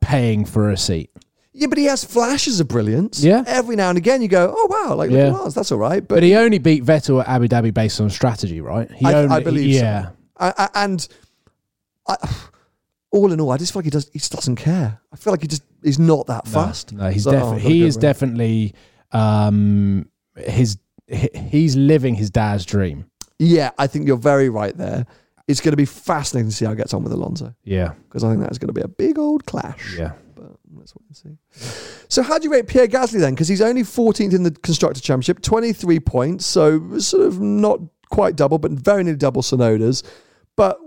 [0.00, 1.10] paying for a seat.
[1.54, 3.22] Yeah, but he has flashes of brilliance.
[3.22, 3.44] Yeah.
[3.46, 5.26] Every now and again, you go, "Oh wow, like look Yeah.
[5.28, 8.00] at Lance, that's all right." But, But he only beat Vettel at Abu Dhabi based
[8.00, 8.90] on strategy, right?
[8.90, 10.02] He I, only, I believe yeah.
[10.04, 10.10] so.
[10.36, 11.06] I, I, and
[12.06, 12.16] I,
[13.10, 14.08] all in all, I just feel like he does.
[14.12, 15.00] He just doesn't care.
[15.12, 16.92] I feel like he just he's not that fast.
[16.92, 18.74] No, he's So, oh, definitely—he is definitely
[19.12, 23.06] um his he's living his dad's dream.
[23.38, 25.06] Yeah, I think you're very right there.
[25.48, 28.22] It's going to be fascinating to see how he gets on with Alonso Yeah, because
[28.22, 29.96] I think that's going to be a big old clash.
[29.98, 30.12] yeah.
[30.36, 31.36] But let's wait and see.
[32.08, 33.34] So, how do you rate Pierre Gasly then?
[33.34, 37.80] Because he's only 14th in the constructor championship, 23 points, so sort of not
[38.12, 40.04] quite double, but very nearly double Tsunoda's.
[40.54, 40.78] But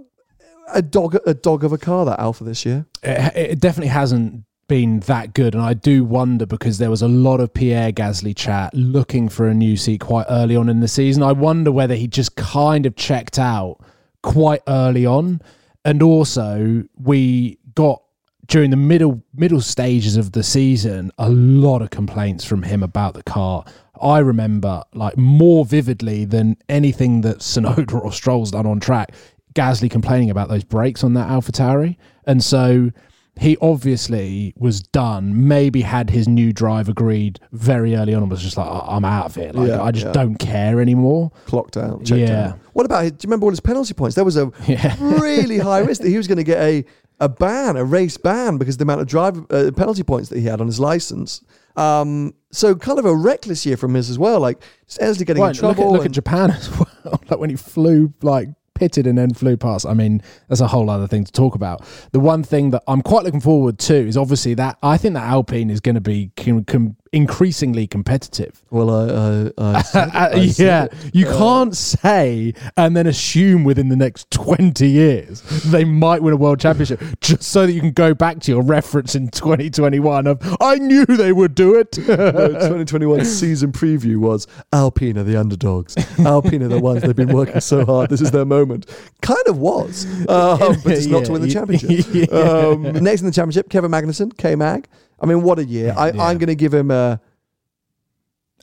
[0.74, 2.86] a dog, a dog of a car that Alpha this year.
[3.04, 7.08] It, it definitely hasn't been that good, and I do wonder because there was a
[7.08, 10.88] lot of Pierre Gasly chat looking for a new seat quite early on in the
[10.88, 11.24] season.
[11.24, 13.78] I wonder whether he just kind of checked out
[14.24, 15.42] quite early on,
[15.84, 18.02] and also we got
[18.48, 23.14] during the middle middle stages of the season a lot of complaints from him about
[23.14, 23.66] the car.
[24.02, 29.12] I remember like more vividly than anything that Tsunoda or Stroll's done on track.
[29.54, 31.96] Gasly complaining about those brakes on that AlphaTauri,
[32.28, 32.92] and so
[33.40, 35.48] he obviously was done.
[35.48, 39.06] Maybe had his new drive agreed very early on, and was just like, "I- "I'm
[39.06, 39.52] out of here.
[39.54, 40.12] Like, Yeah, I just yeah.
[40.12, 42.48] don't care anymore." Clocked out, checked Yeah.
[42.50, 42.60] out.
[42.74, 43.02] What about?
[43.04, 44.16] Do you remember all his penalty points?
[44.16, 44.96] There was a Yeah.
[45.00, 46.84] really high risk that he was going to get a
[47.22, 50.46] a ban, a race ban, because the amount of drive uh, penalty points that he
[50.46, 51.42] had on his license.
[51.78, 54.40] Um, so kind of a reckless year from his as well.
[54.40, 54.62] Like
[55.00, 55.94] endlessly getting in Right, look trouble.
[55.94, 56.88] at, look at Japan as well.
[57.30, 59.86] like when he flew, like pitted and then flew past.
[59.86, 61.82] I mean, that's a whole other thing to talk about.
[62.12, 65.24] The one thing that I'm quite looking forward to is obviously that I think that
[65.24, 68.62] Alpine is going to be com- com- increasingly competitive.
[68.72, 73.96] well, I, I, I, said- I yeah, you can't say and then assume within the
[73.96, 78.14] next 20 years they might win a world championship just so that you can go
[78.14, 81.98] back to your reference in 2021 of I knew they would do it.
[82.26, 85.96] No, 2021 season preview was Alpine are the underdogs.
[86.20, 88.10] Alpine are the ones they've been working so hard.
[88.10, 88.88] This is their moment.
[89.22, 92.06] Kind of was, um, but it's not to win the championship.
[92.14, 92.26] yeah.
[92.36, 94.88] Um, next in the championship, Kevin Magnussen, K Mag.
[95.20, 95.94] I mean, what a year!
[95.98, 96.24] I, Yeah.
[96.24, 97.20] I'm going to give him a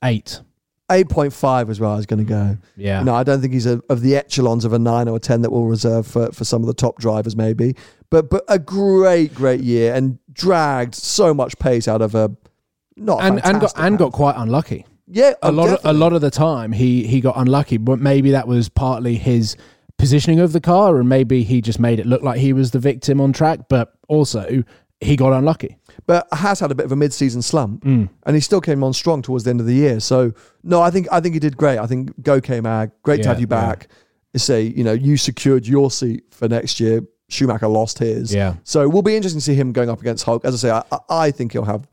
[0.05, 0.41] Eight.
[0.91, 1.93] 8.5 as well.
[1.93, 2.59] I was going to go.
[2.77, 2.99] Yeah.
[2.99, 5.21] You know, I don't think he's a, of the echelons of a nine or a
[5.21, 7.77] ten that we'll reserve for, for some of the top drivers, maybe.
[8.11, 12.37] But but a great, great year and dragged so much pace out of a
[12.97, 14.85] not and and got and got quite unlucky.
[15.07, 17.99] yeah a oh, lot of, a lot of the time he he got unlucky, but
[17.99, 19.57] maybe that was partly his
[19.97, 22.79] positioning of the car, and maybe he just made it look like he was the
[22.79, 23.61] victim on track.
[23.71, 24.63] But also,
[25.03, 25.77] he got unlucky.
[26.07, 28.09] but has had a bit of a mid-season slump, Mm.
[28.27, 30.01] and he still came on strong towards the end of the year.
[30.01, 30.33] So
[30.65, 31.79] no, I think I think he did great.
[31.79, 33.89] I think go K Mag, great to have you back.
[34.37, 37.03] Say you know you secured your seat for next year.
[37.29, 38.35] Schumacher lost his.
[38.35, 38.55] Yeah.
[38.65, 40.45] So it will be interesting to see him going up against Hulk.
[40.45, 41.87] As I say, I, I- I think he'll have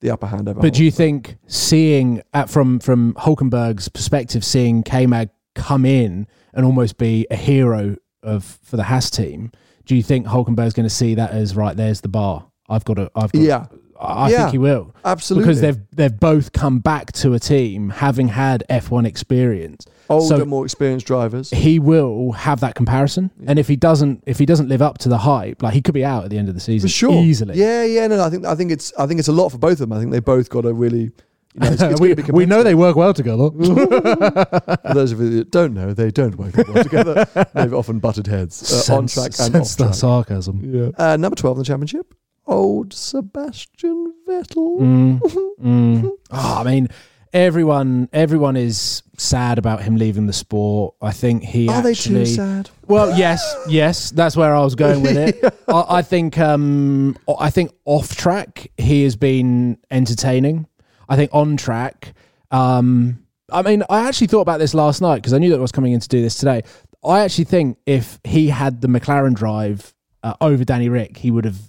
[0.00, 0.54] the upper hand over.
[0.60, 0.74] But Hulk.
[0.74, 6.64] do you think seeing at, from from Hulkenberg's perspective, seeing K Mag come in and
[6.66, 9.50] almost be a hero of for the Haas team,
[9.86, 11.76] do you think Hulkenberg's going to see that as right?
[11.76, 12.46] There's the bar.
[12.68, 13.10] I've got to.
[13.14, 13.40] I've got.
[13.42, 13.66] Yeah.
[14.00, 14.38] I I Yeah.
[14.38, 15.44] think he will Absolutely.
[15.46, 19.86] because they've they've both come back to a team having had F1 experience.
[20.10, 21.50] older, so- more experienced drivers.
[21.50, 25.08] He will have that comparison, and if he doesn't, if he doesn't live up to
[25.08, 27.22] the hype, like he could be out at the end of the season For sure,
[27.22, 27.56] easily.
[27.56, 28.06] Yeah, yeah.
[28.08, 29.88] No, no, I think I think it's I think it's a lot for both of
[29.88, 29.92] them.
[29.92, 31.12] I think they both got a really.
[31.56, 33.48] You know, it's, it's we, we know they work well together.
[34.08, 37.26] For those of you that don't know, they don't work well together.
[37.54, 39.94] They've often butted heads uh, on track and off Sense track.
[39.94, 40.60] sarcasm.
[40.64, 40.90] Yeah.
[40.98, 42.12] Uh, number 12 in the championship,
[42.46, 44.80] old Sebastian Vettel.
[44.80, 45.20] Mm,
[45.62, 46.10] mm.
[46.30, 46.88] Oh, I mean,
[47.32, 50.94] everyone everyone is sad about him leaving the sport.
[51.02, 52.70] I think he Are they too sad?
[52.86, 55.54] Well, yes, yes, that's where I was going with it.
[55.68, 60.66] I, I think um, I think off track he has been entertaining.
[61.08, 62.14] I think on track,
[62.50, 65.62] um, I mean, I actually thought about this last night because I knew that I
[65.62, 66.62] was coming in to do this today.
[67.04, 71.44] I actually think if he had the McLaren drive uh, over Danny Rick, he would
[71.44, 71.60] have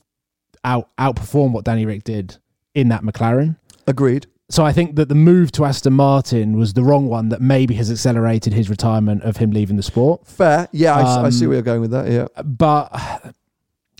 [0.66, 2.38] out outperformed what Danny Rick did
[2.74, 3.56] in that McLaren.
[3.88, 4.28] Agreed.
[4.50, 7.74] So I think that the move to Aston Martin was the wrong one that maybe
[7.76, 10.28] has accelerated his retirement of him leaving the sport.
[10.28, 10.68] Fair.
[10.72, 12.12] Yeah, I, I see Um, where you're going with that.
[12.12, 12.28] Yeah.
[12.44, 12.90] But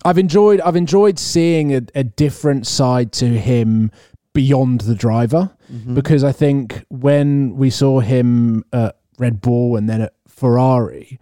[0.04, 3.92] I've enjoyed I've enjoyed seeing a, a different side to him
[4.34, 5.50] beyond the driver
[5.94, 11.20] because I think when we saw him at Red Bull and then at Ferrari,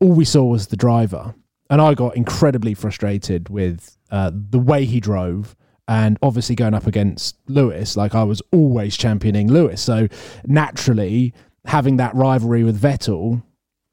[0.00, 1.34] all we saw was the driver,
[1.68, 5.56] and I got incredibly frustrated with uh, the way he drove.
[5.86, 9.82] And obviously, going up against Lewis, like I was always championing Lewis.
[9.82, 10.08] So
[10.46, 11.34] naturally,
[11.66, 13.42] having that rivalry with Vettel,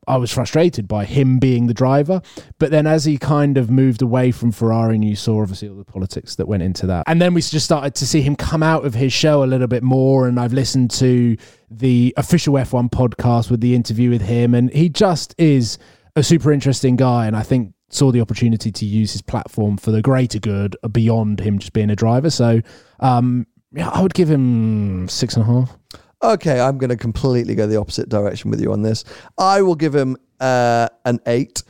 [0.07, 2.21] I was frustrated by him being the driver.
[2.59, 5.75] But then as he kind of moved away from Ferrari, and you saw obviously all
[5.75, 7.03] the politics that went into that.
[7.07, 9.67] And then we just started to see him come out of his show a little
[9.67, 10.27] bit more.
[10.27, 11.37] And I've listened to
[11.69, 14.55] the official F1 podcast with the interview with him.
[14.55, 15.77] And he just is
[16.15, 17.27] a super interesting guy.
[17.27, 21.39] And I think saw the opportunity to use his platform for the greater good beyond
[21.39, 22.29] him just being a driver.
[22.29, 22.61] So
[22.99, 25.77] um, yeah, I would give him six and a half.
[26.23, 29.03] Okay, I'm going to completely go the opposite direction with you on this.
[29.37, 31.63] I will give him uh, an eight.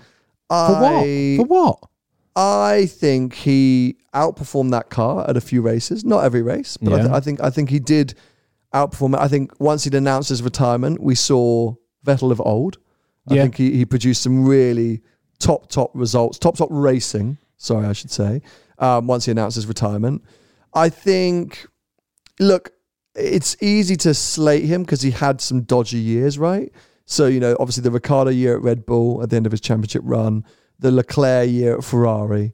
[0.50, 1.06] For I, what?
[1.38, 1.80] For what?
[2.36, 6.98] I think he outperformed that car at a few races, not every race, but I,
[7.00, 8.14] th- I think I think he did
[8.74, 9.20] outperform it.
[9.22, 11.74] I think once he'd announced his retirement, we saw
[12.06, 12.78] Vettel of old.
[13.30, 13.42] I Yeah.
[13.44, 15.02] think he, he produced some really
[15.42, 17.38] top top results, top top racing.
[17.58, 18.42] Sorry, I should say.
[18.80, 20.24] Um, once he announced his retirement,
[20.74, 21.66] I think.
[22.40, 22.72] Look,
[23.14, 26.72] it's easy to slate him because he had some dodgy years, right?
[27.06, 29.62] So you know, obviously the Ricciardo year at Red Bull at the end of his
[29.62, 30.46] championship run,
[30.80, 32.54] the Leclerc year at Ferrari,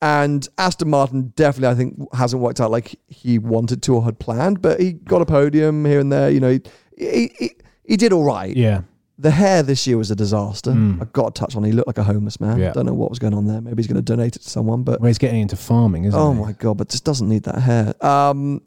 [0.00, 4.18] and Aston Martin definitely I think hasn't worked out like he wanted to or had
[4.18, 6.30] planned, but he got a podium here and there.
[6.30, 6.60] You know, he
[6.96, 7.50] he, he,
[7.84, 8.56] he did all right.
[8.56, 8.82] Yeah.
[9.20, 10.70] The hair this year was a disaster.
[10.70, 11.00] Mm.
[11.02, 11.64] I've got to touch on.
[11.64, 12.58] He looked like a homeless man.
[12.58, 12.72] Yeah.
[12.72, 13.60] Don't know what was going on there.
[13.60, 16.18] Maybe he's going to donate it to someone, but Well, he's getting into farming, isn't
[16.18, 16.40] oh he?
[16.40, 17.94] my god, but just doesn't need that hair.
[18.04, 18.62] Um,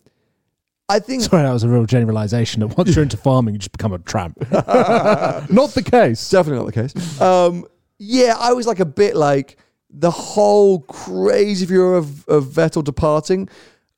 [0.89, 2.59] I think Sorry, that was a real generalization.
[2.59, 4.37] That once you're into farming, you just become a tramp.
[4.51, 6.29] Not the case.
[6.29, 7.21] Definitely not the case.
[7.21, 7.65] Um,
[7.97, 9.57] yeah, I was like a bit like
[9.89, 13.47] the whole crazy view of, of Vettel departing.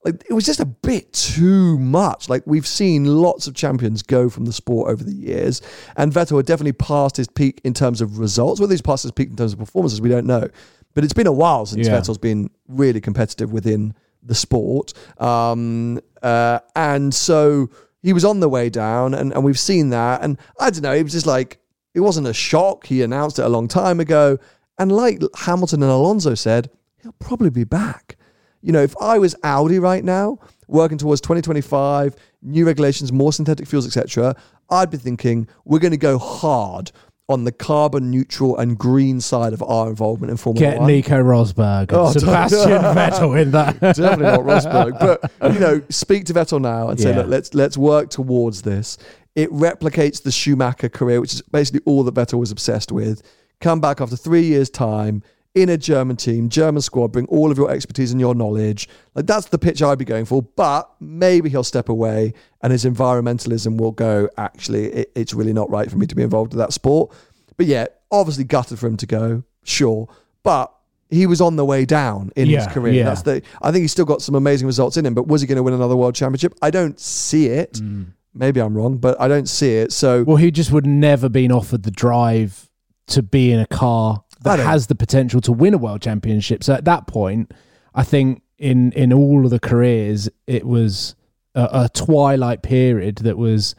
[0.06, 2.30] Like it was just a bit too much.
[2.30, 5.62] Like we've seen lots of champions go from the sport over the years,
[5.96, 8.60] and Vettel had definitely passed his peak in terms of results.
[8.60, 10.50] Whether he's passed his peak in terms of performances, we don't know.
[10.94, 12.00] But it's been a while since Yeah.
[12.00, 14.94] Vettel's been really competitive within the sport.
[15.20, 17.70] Um, uh, and so
[18.02, 20.22] he was on the way down, and, and we've seen that.
[20.22, 21.60] And I don't know, it was just like,
[21.94, 22.86] it wasn't a shock.
[22.88, 24.38] He announced it a long time ago.
[24.78, 26.70] And like Hamilton and Alonso said,
[27.02, 28.18] he'll probably be back.
[28.64, 33.68] You know, if I was Audi right now, working towards 2025, new regulations, more synthetic
[33.68, 34.36] fuels, etc.,
[34.70, 36.92] I'd be thinking we're going to go hard
[37.30, 40.88] on the carbon neutral and green side of our involvement in Formula Get One.
[40.88, 43.80] Nico Rosberg Oh, Sebastian Vettel in that.
[43.80, 45.00] Definitely not Rosberg.
[45.40, 48.98] But you know, speak to Vettel now and say, look, let's let's work towards this.
[49.36, 53.22] It replicates the Schumacher career, which is basically all that Vettel was obsessed with.
[53.62, 55.24] Come back after three years' time
[55.56, 58.90] in a German team, German squad, bring all of your expertise and your knowledge.
[59.14, 60.42] Like that's the pitch I'd be going for.
[60.42, 65.70] But maybe he'll step away and his environmentalism will go, actually, it, it's really not
[65.70, 67.14] right for me to be involved in that sport.
[67.56, 70.08] But yeah, obviously gutted for him to go, sure.
[70.42, 70.74] But
[71.12, 72.94] he was on the way down in Yeah, his career.
[72.94, 73.04] yeah.
[73.04, 73.44] That's the.
[73.62, 75.64] I think he's still got some amazing results in him, but was he going to
[75.64, 76.56] win another world championship?
[76.64, 77.74] I don't see it.
[77.74, 78.08] Mm.
[78.34, 79.92] Maybe I'm wrong, but I don't see it.
[79.92, 82.68] So Well, he just would never been offered the drive
[83.08, 86.64] to be in a car that has the potential to win a world championship.
[86.64, 87.54] So at that point,
[87.96, 91.16] I think in in all of the careers, it was
[91.56, 93.76] a, a twilight period that was.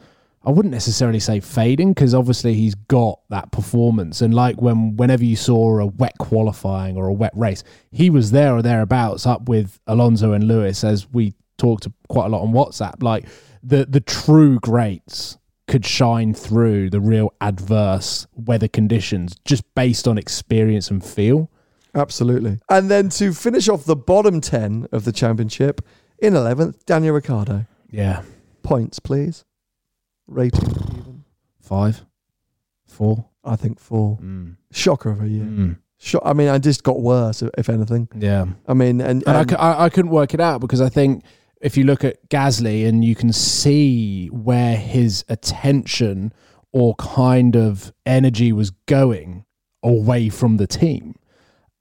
[0.47, 5.25] I wouldn't necessarily say fading because obviously he's got that performance and like when whenever
[5.25, 9.49] you saw a wet qualifying or a wet race, he was there or thereabouts up
[9.49, 13.01] with Alonso and Lewis as we talked quite a lot on WhatsApp.
[13.01, 13.25] Like
[13.63, 20.17] the the true greats could shine through the real adverse weather conditions just based on
[20.17, 21.49] experience and feel.
[21.95, 22.59] absolutely.
[22.69, 25.81] And then to finish off the bottom ten of the championship
[26.19, 27.65] in eleventh, Daniel Ricciardo.
[27.89, 28.21] Yeah,
[28.63, 29.45] Points, please.
[30.27, 31.23] Rating even.
[31.61, 32.05] five,
[32.87, 33.25] four.
[33.43, 34.17] I think four.
[34.17, 34.57] Mm.
[34.71, 35.43] Shocker of a year.
[35.45, 35.77] Mm.
[35.97, 38.07] Sho- I mean, I just got worse, if- anything.
[38.17, 38.45] Yeah.
[38.67, 41.23] I mean, and, and and- I, I couldn't work it out because I think
[41.61, 46.33] if you look at Gasly and you can see where his attention
[46.71, 49.45] or kind of energy was going
[49.81, 51.15] away from the team.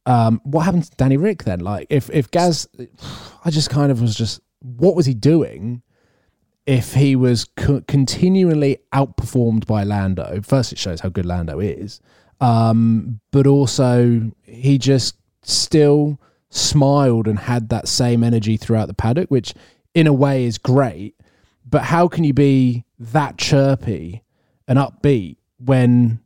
[0.06, 1.60] Um, what happened to Danny Rick then?
[1.60, 2.68] Like, if if Gaz,
[3.44, 5.82] I just kind of was just, what was he doing?
[6.66, 12.00] If he was co- continually outperformed by Lando, first it shows how good Lando is,
[12.40, 16.20] um, but also he just still
[16.54, 19.54] smiled and had that same energy throughout the paddock, which
[19.92, 21.14] in a way is great.
[21.68, 24.22] But how can you be that chirpy
[24.68, 26.20] and upbeat when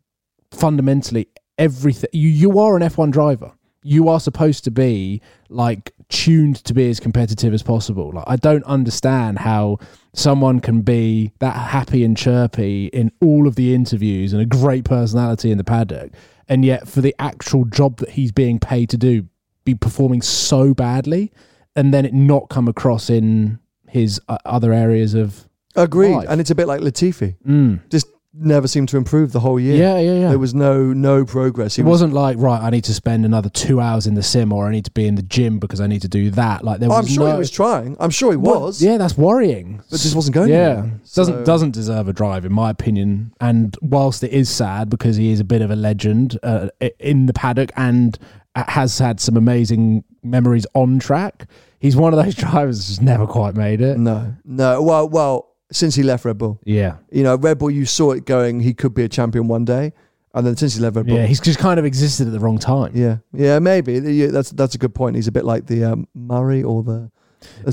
[0.51, 3.53] fundamentally everything you, you are an F1 driver?
[3.83, 8.11] You are supposed to be like tuned to be as competitive as possible.
[8.13, 9.79] Like I don't understand how
[10.13, 14.85] someone can be that happy and chirpy in all of the interviews and a great
[14.85, 16.13] personality in the paddock,
[16.49, 19.27] and yet for the actual job that he's being paid to do,
[19.73, 21.31] be performing so badly,
[21.77, 26.15] and then it not come across in his uh, other areas of agreed.
[26.15, 26.27] life.
[26.31, 27.37] And it's a bit like Latifi.
[27.47, 27.81] Mm.
[27.91, 28.07] Just
[28.41, 29.77] never seemed to improve the whole year.
[29.77, 30.29] Yeah, yeah, yeah.
[30.29, 31.75] There was no no progress.
[31.77, 32.61] He it was, wasn't like right.
[32.63, 35.07] I need to spend another two hours in the sim, or I need to be
[35.07, 36.63] in the gym because I need to do that.
[36.65, 37.97] Like there was I'm sure no, he was trying.
[37.99, 38.83] I'm sure he Well, was.
[38.83, 39.83] Yeah, that's worrying.
[39.91, 41.01] But just wasn't going Yeah, anywhere.
[41.15, 43.33] doesn't doesn't deserve a drive in my opinion.
[43.41, 46.69] And whilst it is sad because he is a bit of a legend uh,
[47.01, 48.19] in the paddock and
[48.69, 51.47] has had some amazing memories on track,
[51.79, 53.99] he's one of those drivers who's never quite made it.
[53.99, 54.83] No, no.
[54.83, 58.25] Well, well, since he left Red Bull, Yeah, you know, Red Bull, you saw it
[58.25, 58.61] going.
[58.61, 59.93] He could be a champion one day,
[60.35, 62.41] and then since he left Red Bull, yeah, he's just kind of existed at the
[62.41, 62.93] wrong time.
[62.95, 65.17] yeah, yeah, maybe Yeah, that's that's a good point.
[65.17, 67.11] He's a bit like the um, Murray or the.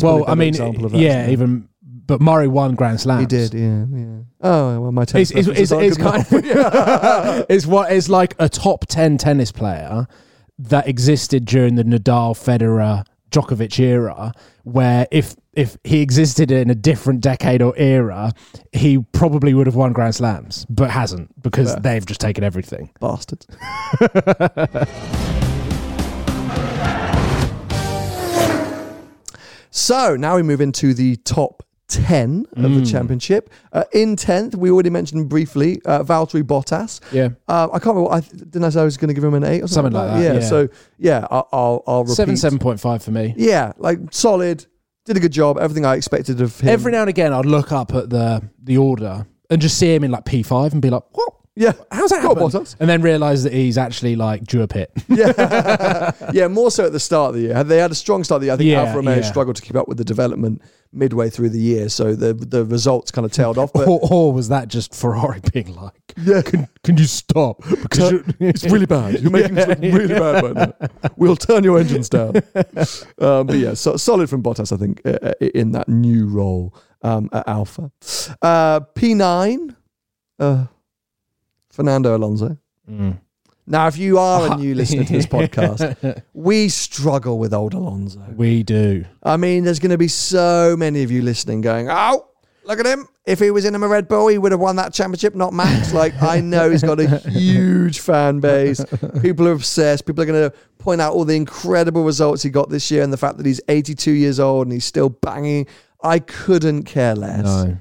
[0.02, 1.70] well, I mean, example of that, yeah, even
[2.08, 3.22] but Murray won Grand Slams.
[3.22, 4.20] he did, yeah, yeah.
[4.42, 5.32] Oh well, my It's, taste.
[5.36, 10.06] it's, it's, it's aren't kind of it's what it's like a top ten tennis player
[10.58, 14.32] that existed during the Nadal, Federer, Djokovic era,
[14.64, 18.32] where if if he existed in a different decade or era,
[18.74, 21.82] he probably would have won Grand Slams, but hasn't because Fair.
[21.82, 22.90] they've just taken everything.
[23.00, 23.48] bastards.
[29.70, 32.80] so now we move into the top 10 of Mm.
[32.80, 33.50] the championship.
[33.72, 37.00] Uh, in 10th, we already mentioned briefly uh, Valtteri Bottas.
[37.12, 38.12] Yeah, Uh, I can't remember.
[38.12, 40.12] I didn't I say I was going to give him an eight or something, Something
[40.14, 40.40] like that, Yeah.
[40.40, 40.48] yeah.
[40.50, 40.68] So
[40.98, 42.16] yeah, I'll I'll, I'll repeat.
[42.16, 43.34] seven seven point five for me.
[43.38, 44.66] Yeah, like solid.
[45.06, 45.60] Did a good job.
[45.60, 46.70] Everything I expected of him.
[46.70, 50.04] Every now and again, I'd look up at the the order and just see him
[50.04, 51.34] in like P five and be like, "What?
[51.56, 52.76] yeah, How's that Go happen?" Bottas.
[52.80, 54.90] And then realize that he's actually like drew a pit.
[55.08, 56.48] yeah, yeah.
[56.48, 57.64] More so at the start of the year.
[57.64, 58.54] They had a strong start of the year.
[58.56, 59.22] I think Yeah, Alfa Romeo yeah.
[59.22, 60.62] struggled to keep up with the development
[60.96, 63.72] midway through the year, so the the results kind of tailed off.
[63.74, 68.12] But or, or was that just Ferrari being like, yeah, "Can can you stop?" Because
[68.12, 69.20] you're- it's really bad.
[69.22, 70.88] You're making it look really bad right now.
[71.18, 72.36] We'll turn your engines down.
[73.20, 76.74] um, but yeah, so, solid from Bottas, I think, uh, uh, in that new role
[77.02, 77.92] um, at Alfa.
[78.42, 79.76] Uh, P9,
[80.40, 80.66] uh,
[81.72, 82.58] Fernando Alonso.
[82.90, 83.20] Mm.
[83.68, 88.22] Now, if you are a new listener to this podcast, we struggle with old Alonso.
[88.36, 89.06] we do.
[89.24, 92.28] I mean, there's going to be so many of you listening going, oh,
[92.64, 93.08] look at him.
[93.26, 95.94] If he was in a Red Bull, he would have won that championship, not Max.
[95.94, 98.86] Like, I know he's got a huge fan base.
[99.24, 100.06] People are obsessed.
[100.06, 103.12] People are going to point out all the incredible results he got this year and
[103.12, 105.66] the fact that he's 82 years old and he's still banging.
[106.04, 107.44] I couldn't care less.
[107.46, 107.78] No,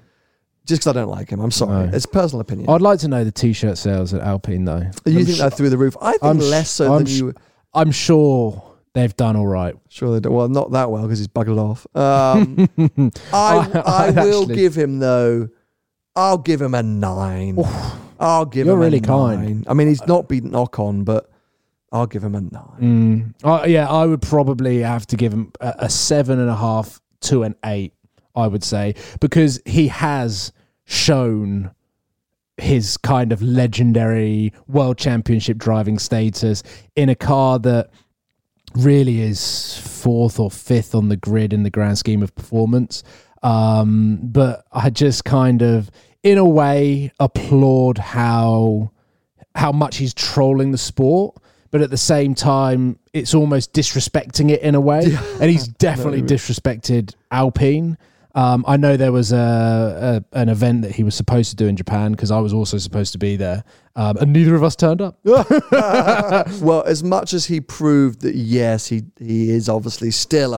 [0.66, 1.40] Just because I don't like him.
[1.40, 1.86] I'm sorry.
[1.88, 1.92] No.
[1.96, 2.70] It's personal opinion.
[2.70, 4.78] I'd like to know the t-shirt sales at Alpine though.
[5.04, 5.96] you I'm think they're through the roof?
[6.00, 7.34] I think I'm less so I'm than sh- you.
[7.74, 8.62] I'm sure
[8.94, 9.74] they've done all right.
[9.90, 10.32] Sure, they don't.
[10.32, 11.86] Well, not that well because he's buggered off.
[11.94, 12.68] Um,
[13.32, 15.48] I, I- I, will actually- give him though.
[16.16, 17.58] I'll give him a nine.
[18.20, 19.66] I'll give You're him really kind.
[19.68, 21.28] I mean, he's not beaten Ocon, but
[21.90, 23.34] I'll give him a nine.
[23.42, 27.00] Uh, yeah, I would probably have to give him a, a seven and a half
[27.22, 27.94] to an eight.
[28.34, 30.52] I would say because he has
[30.84, 31.70] shown
[32.56, 36.62] his kind of legendary world championship driving status
[36.94, 37.90] in a car that
[38.76, 43.02] really is fourth or fifth on the grid in the grand scheme of performance.
[43.42, 45.90] Um, but I just kind of,
[46.22, 48.90] in a way, applaud how
[49.54, 51.36] how much he's trolling the sport.
[51.70, 55.04] But at the same time, it's almost disrespecting it in a way,
[55.40, 57.98] and he's definitely disrespected Alpine.
[58.34, 61.66] Um, I know there was a, a an event that he was supposed to do
[61.68, 63.62] in Japan because I was also supposed to be there,
[63.94, 65.18] um, and neither of us turned up.
[65.24, 70.56] well, as much as he proved that yes, he he is obviously still a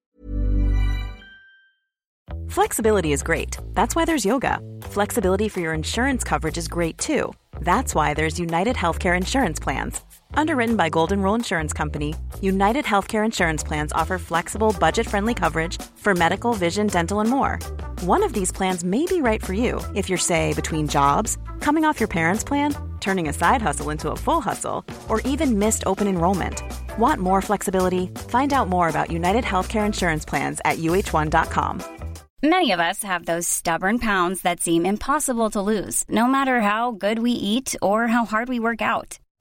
[2.49, 3.59] Flexibility is great.
[3.75, 4.61] That's why there's yoga.
[4.81, 7.35] Flexibility for your insurance coverage is great too.
[7.61, 10.01] That's why there's United Healthcare Insurance Plans.
[10.35, 15.81] Underwritten by Golden Rule Insurance Company, United Healthcare Insurance Plans offer flexible, budget friendly coverage
[15.97, 17.59] for medical, vision, dental, and more.
[18.03, 21.85] One of these plans may be right for you if you're, say, between jobs, coming
[21.85, 25.85] off your parents' plan, turning a side hustle into a full hustle, or even missed
[25.87, 26.63] open enrollment.
[26.99, 28.09] Want more flexibility?
[28.29, 31.83] Find out more about United Healthcare Insurance Plans at uhone.com.
[32.43, 36.93] Many of us have those stubborn pounds that seem impossible to lose, no matter how
[36.93, 39.19] good we eat or how hard we work out.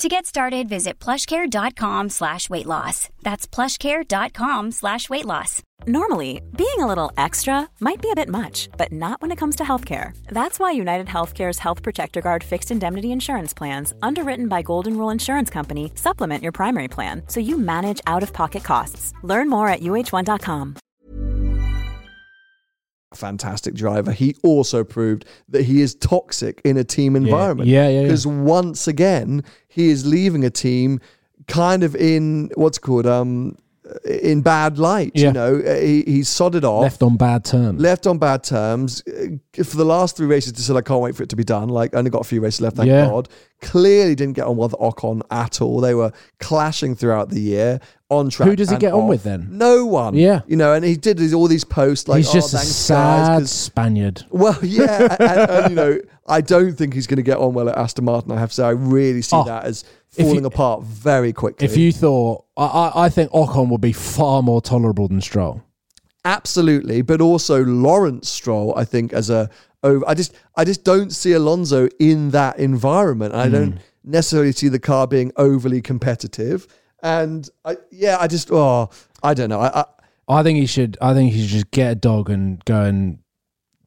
[0.00, 3.08] To get started, visit plushcare.com slash weight loss.
[3.22, 5.62] That's plushcare.com slash weight loss.
[5.86, 9.56] Normally, being a little extra might be a bit much, but not when it comes
[9.56, 10.14] to healthcare.
[10.28, 15.10] That's why United Healthcare's Health Protector Guard fixed indemnity insurance plans, underwritten by Golden Rule
[15.10, 19.14] Insurance Company, supplement your primary plan so you manage out of pocket costs.
[19.22, 20.76] Learn more at uhone.com.
[23.14, 24.12] fantastic driver.
[24.12, 27.68] He also proved that he is toxic in a team environment.
[27.68, 28.02] Yeah, yeah, yeah.
[28.02, 31.00] Because once again, he is leaving a team
[31.48, 33.56] kind of in what's called um
[34.04, 35.12] in bad light.
[35.14, 35.26] Yeah.
[35.28, 36.82] You know, he, he's sodded off.
[36.82, 37.80] Left on bad terms.
[37.80, 39.02] left on bad terms.
[39.06, 41.44] Uh, For the last three races, just said, I can't wait for it to be
[41.44, 41.68] done.
[41.68, 43.06] Like, only got a few races left, thank Yeah.
[43.06, 43.28] God.
[43.62, 45.80] Clearly didn't get on with Ocon at all.
[45.80, 47.80] They were clashing throughout the year
[48.10, 48.48] on track.
[48.48, 49.48] Who does he and get on with then?
[49.50, 50.14] No one.
[50.14, 50.40] Yeah.
[50.46, 53.50] You know, and he did all these posts like, He's just oh, a sad guys,
[53.50, 54.24] Spaniard.
[54.30, 55.98] well, yeah, and, and, you know,
[56.28, 58.32] I don't think he's going to get on well at Aston Martin.
[58.32, 61.64] I have to say, I really see Oh, that as falling you- apart very quickly.
[61.66, 65.62] If you thought, I, I, think Ocon would be far more tolerable than Stroll.
[66.24, 69.48] absolutely, but also Lawrence Stroll, I think as a
[69.82, 70.04] over.
[70.08, 73.34] I just, I just don't see Alonso in that environment.
[73.34, 73.52] I Hmm.
[73.52, 76.66] don't necessarily see the car being overly competitive.
[77.02, 78.90] And I, yeah, I just, oh,
[79.22, 79.60] I don't know.
[79.60, 79.84] I, I,
[80.28, 80.96] I think he should.
[81.00, 83.18] I think he should just get a dog and go and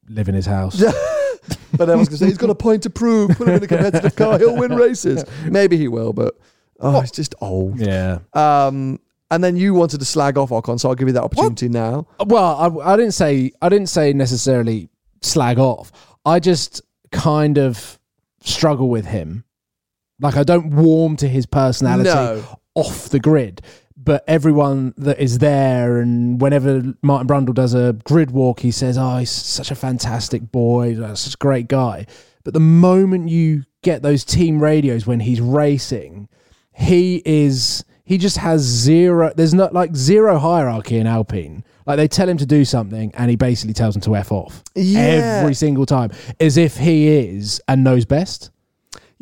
[0.08, 0.82] live in his house.
[1.72, 3.30] but everyone's going to say he's got a point to prove.
[3.36, 5.24] Put him in a competitive car, he'll win races.
[5.44, 6.34] Maybe he will, but
[6.80, 7.78] oh, he's just old.
[7.78, 8.18] yeah.
[8.34, 9.00] Um,
[9.30, 12.06] and then you wanted to slag off Ocon, so I'll give you that opportunity now.
[12.26, 13.52] Well, I, I didn't say.
[13.62, 14.88] I didn't say necessarily
[15.22, 15.92] slag off.
[16.24, 17.98] I just kind of
[18.42, 19.44] struggle with him.
[20.20, 22.44] Like I don't warm to his personality No.
[22.74, 23.62] off the grid.
[24.02, 28.96] But everyone that is there, and whenever Martin Brundle does a grid walk, he says,
[28.96, 32.06] "Oh, he's such a fantastic boy, such a great guy."
[32.42, 36.28] But the moment you get those team radios when he's racing,
[36.72, 39.32] he is he just has zero.
[39.36, 41.62] There's not like zero hierarchy in Alpine.
[41.86, 44.62] Like they tell him to do something, and he basically tells them to f off
[44.74, 45.00] Yeah.
[45.42, 48.50] every single time, as if he is and knows best.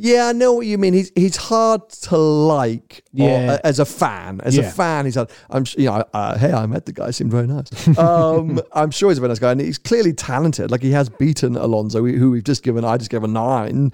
[0.00, 0.94] Yeah, I know what you mean.
[0.94, 3.58] He's he's hard to like or- Yeah.
[3.64, 4.40] as a fan.
[4.44, 5.28] As a fan, he's hard.
[5.50, 7.10] I'm you know, uh, hey, I met the guy.
[7.10, 7.68] Seemed very nice.
[7.98, 10.70] Um, I'm sure he's a very nice guy, and he's clearly talented.
[10.70, 12.84] Like he has beaten Alonso, who we've just given.
[12.84, 13.92] I just gave a nine,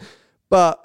[0.50, 0.80] but.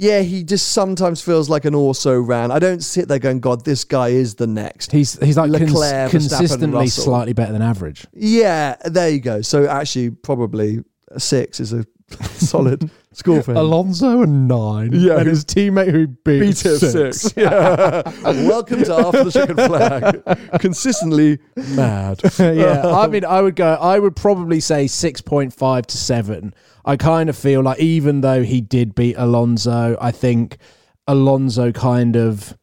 [0.00, 2.52] Yeah, he just sometimes feels like an also ran.
[2.52, 4.92] I don't sit there going, God, this guy is the next.
[4.92, 8.06] He's he's like Leclerc, Verstappen, consistently slightly better than average.
[8.14, 9.42] Yeah, there you go.
[9.42, 11.84] So actually, probably a six is a
[12.34, 12.88] solid
[13.18, 13.56] score for him.
[13.58, 14.90] Alonso and nine.
[14.92, 17.32] Yeah, and his teammate who beat, Beat him six.
[17.36, 18.02] Yeah.
[18.24, 20.60] Welcome to After the Chicken Flag.
[20.60, 21.38] Consistently
[21.74, 22.20] mad.
[22.38, 23.74] yeah, I mean, I would go.
[23.74, 26.54] I would probably say six point five to seven.
[26.84, 30.58] I kind of feel like even though he did beat Alonso, I think
[31.06, 32.56] Alonso kind of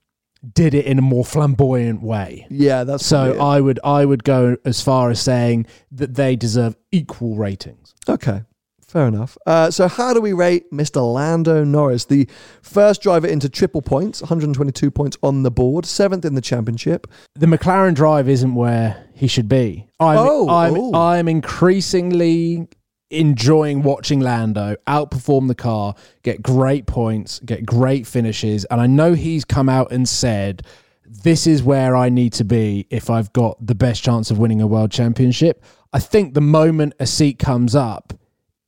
[0.53, 2.45] did it in a more flamboyant way.
[2.51, 3.39] Yeah, that's So it.
[3.39, 7.93] I would I would go as far as saying that they deserve equal ratings.
[8.08, 8.43] okay.
[8.88, 9.38] Fair enough.
[9.45, 11.01] Uh, so, how do we rate Mr.
[11.13, 12.27] Lando Norris, the
[12.61, 17.07] first driver into triple points, 122 points on the board, seventh in the championship?
[17.36, 19.88] The McLaren drive isn't where he should be.
[19.99, 20.93] I'm, Oh, I'm, oh.
[20.93, 22.67] I'm increasingly
[23.11, 28.65] enjoying watching Lando outperform the car, get great points, get great finishes.
[28.65, 30.63] And I know he's come out and said,
[31.05, 34.61] this is where I need to be if I've got the best chance of winning
[34.61, 35.63] a world championship.
[35.93, 38.13] I think the moment a seat comes up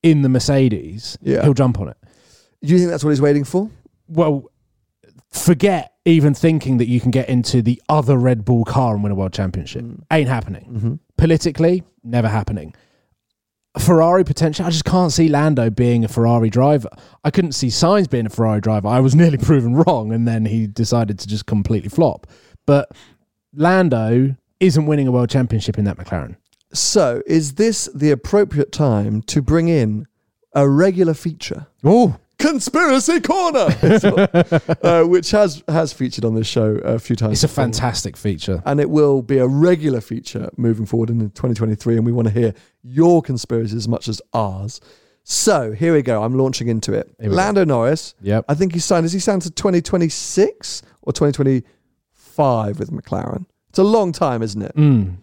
[0.02, 1.42] in the Mercedes, Yeah.
[1.42, 1.96] he'll jump on it.
[2.62, 3.70] Do you think that's what he's waiting for?
[4.08, 4.50] Well,
[5.30, 9.12] forget even thinking that you can get into the other Red Bull car and win
[9.12, 9.82] a world championship.
[9.84, 10.02] Mm.
[10.10, 10.64] Ain't happening.
[10.72, 10.94] Mm-hmm.
[11.16, 12.74] Politically, never happening.
[13.78, 16.88] Ferrari potential, I just can't see Lando being a Ferrari driver.
[17.22, 18.88] I couldn't see Sainz being a Ferrari driver.
[18.88, 22.26] I was nearly proven wrong, and then he decided to just completely flop.
[22.66, 22.90] But
[23.54, 26.36] Lando isn't winning a world championship in that McLaren.
[26.72, 30.06] So, is this the appropriate time to bring in
[30.54, 31.66] a regular feature?
[31.82, 33.66] Oh, Conspiracy Corner,
[34.82, 37.32] uh, which has has featured on this show a few times.
[37.32, 37.64] it's a before.
[37.64, 38.62] fantastic feature.
[38.64, 41.96] and it will be a regular feature moving forward in 2023.
[41.96, 44.80] And we want to hear your conspiracies as much as ours.
[45.24, 46.22] So here we go.
[46.22, 47.10] I'm launching into it.
[47.20, 48.14] Lando Norris.
[48.22, 48.44] Yep.
[48.48, 49.04] I think he's signed.
[49.04, 53.46] Is he signed to 2026 or 2025 with McLaren?
[53.70, 54.74] It's a long time, isn't it?
[54.76, 55.16] Mm.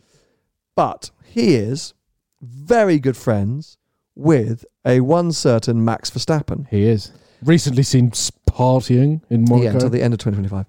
[0.75, 1.93] But he is
[2.41, 3.77] very good friends
[4.15, 6.67] with a one certain Max Verstappen.
[6.69, 7.11] He is.
[7.43, 9.63] Recently seen partying in Monaco.
[9.63, 10.65] Yeah, until the end of 2025.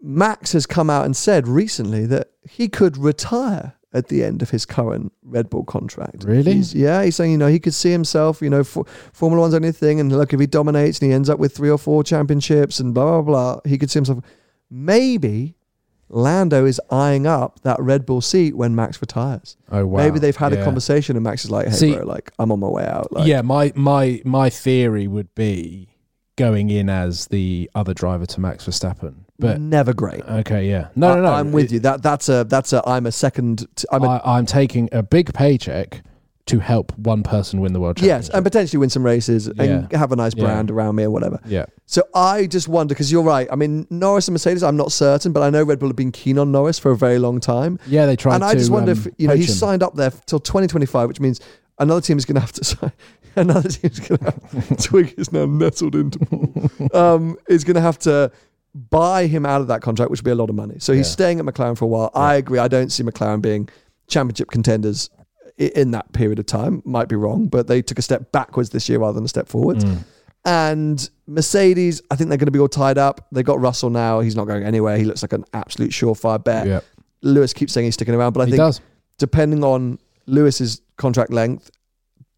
[0.00, 4.50] Max has come out and said recently that he could retire at the end of
[4.50, 6.22] his current Red Bull contract.
[6.24, 6.54] Really?
[6.54, 9.54] He's- yeah, he's saying, you know, he could see himself, you know, for, Formula One's
[9.54, 12.04] only thing, and look, if he dominates and he ends up with three or four
[12.04, 14.22] championships and blah, blah, blah, he could see himself.
[14.70, 15.56] Maybe
[16.10, 19.56] Lando is eyeing up that Red Bull seat when Max retires.
[19.70, 19.98] oh wow.
[19.98, 22.60] Maybe they've had a conversation and Max is like, hey, See- bro, like, I'm on
[22.60, 23.12] my way out.
[23.12, 25.88] Like, yeah, my my my theory would be
[26.36, 29.24] going in as the other driver to Max Verstappen.
[29.40, 30.22] But never great.
[30.24, 31.32] okay, yeah, no, no, no.
[31.32, 31.78] I, am with you.
[31.80, 33.68] That that's a that's a I'm a second.
[33.76, 36.02] T- I'm a I, I'm taking a big paycheck
[36.48, 38.24] to help one person win the world championship.
[38.26, 39.98] yes, and potentially win some races and Yeah.
[39.98, 40.44] have a nice Yeah.
[40.44, 41.38] brand around me or whatever.
[41.46, 43.48] yeah, So I just wonder because you're right.
[43.52, 46.12] I mean, Norris and Mercedes, I'm not certain, but I know Red Bull have been
[46.12, 47.78] keen on Norris for a very long time.
[47.86, 48.48] yeah, they tried and to.
[48.48, 49.54] I just wonder um, if you know poach he's him.
[49.56, 51.40] signed up there till 2025, which means
[51.78, 52.92] another team is going to have to sign.
[53.36, 56.88] Another team's going to have Twig is now nestled into Paul.
[56.92, 58.32] Um, is going to have to
[58.74, 60.76] buy him out of that contract, which would be a lot of money.
[60.78, 61.12] So he's Yeah.
[61.12, 62.10] staying at McLaren for a while.
[62.14, 62.58] I agree.
[62.58, 63.68] I don't see McLaren being
[64.08, 65.10] championship contenders
[65.58, 66.82] in that period of time.
[66.84, 69.48] Might be wrong, but they took a step backwards this year rather than a step
[69.48, 69.78] forward.
[69.78, 69.98] Mm.
[70.44, 73.26] And Mercedes, I think they're going to be all tied up.
[73.32, 74.20] They got Russell now.
[74.20, 74.96] He's not going anywhere.
[74.96, 76.66] He looks like an absolute surefire bet.
[76.66, 76.80] Yeah,
[77.22, 78.80] Lewis keeps saying he's sticking around, but I he think does.
[79.18, 81.70] depending on Lewis's contract length,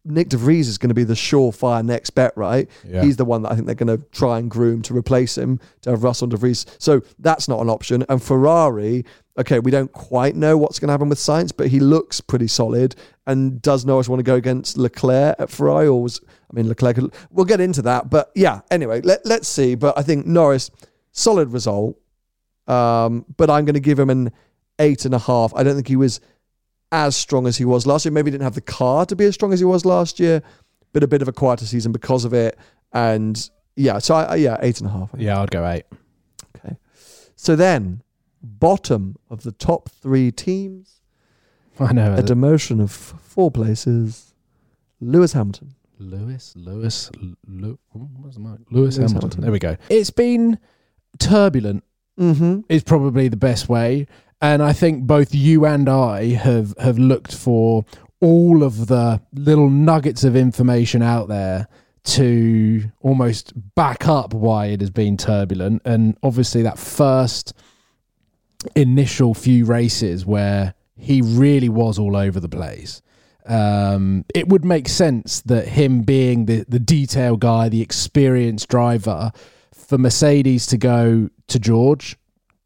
[0.07, 2.67] Nyck De Vries is going to be the surefire next bet, right?
[2.87, 3.03] Yeah.
[3.03, 5.59] He's the one that I think they're going to try and groom to replace him
[5.81, 6.65] to have Russell and DeVries.
[6.79, 8.03] So that's not an option.
[8.09, 9.05] And Ferrari,
[9.37, 12.47] okay, we don't quite know what's going to happen with Sainz, but he looks pretty
[12.47, 12.95] solid.
[13.27, 16.19] And does Norris want to go against Leclerc at Ferrari, or was
[16.51, 16.95] I mean Leclerc?
[16.95, 18.61] could- We'll get into that, but yeah.
[18.71, 19.75] Anyway, let let's see.
[19.75, 20.71] But I think Norris,
[21.11, 21.95] solid result.
[22.67, 24.31] Um, but I'm going to give him an
[24.79, 25.53] eight and a half.
[25.55, 26.21] I don't think he was
[26.91, 28.11] as strong as he was last year.
[28.11, 30.41] Maybe he didn't have the car to be as strong as he was last year,
[30.93, 32.57] but a bit of a quieter season because of it.
[32.93, 35.11] And yeah, so I, yeah, eight and a half.
[35.17, 35.85] Yeah, I'd go eight.
[36.57, 36.75] Okay.
[37.35, 38.03] So then,
[38.43, 41.01] bottom of the top three teams,
[41.79, 42.13] I know.
[42.15, 44.33] a demotion of four places.
[44.99, 45.73] Lewis Hamilton.
[45.97, 47.11] Lewis, Lewis,
[47.47, 48.59] Lewis, what's the mic?
[48.71, 49.13] Lewis, Lewis Hamilton.
[49.15, 49.41] Hamilton.
[49.41, 49.77] There we go.
[49.89, 50.57] It's been
[51.19, 51.83] turbulent.
[52.19, 52.61] Mm-hmm.
[52.69, 54.05] is probably the best way.
[54.41, 57.85] And I think both you and I have have looked for
[58.19, 61.67] all of the little nuggets of information out there
[62.03, 65.81] to almost back up why it has been turbulent.
[65.85, 67.53] And obviously that first
[68.75, 73.01] initial few races where he really was all over the place.
[73.45, 79.31] Um, it would make sense that him being the, the detail guy, the experienced driver,
[79.73, 82.17] for Mercedes to go to George,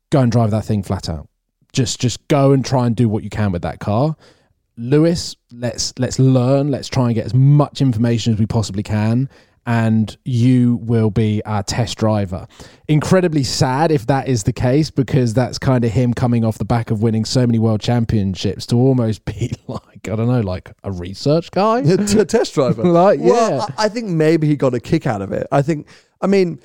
[0.10, 1.30] go and drive that thing flat out.
[1.76, 4.16] Just just go and try and do what you can with that car.
[4.78, 6.72] Lewis, let's let's learn.
[6.72, 9.30] Let's try and get as much information as we possibly can,
[9.66, 12.48] and you will be our test driver.
[12.88, 16.66] Incredibly sad if that is the case, because that's kind of him coming off the
[16.66, 20.72] back of winning so many world championships to almost be like I don't know, like
[20.84, 21.80] a research guy.
[21.86, 22.84] a test driver.
[22.96, 23.66] Like, Well, yeah.
[23.78, 25.48] I I think maybe he got a kick out of it.
[25.52, 25.88] I think,
[26.22, 26.60] I mean,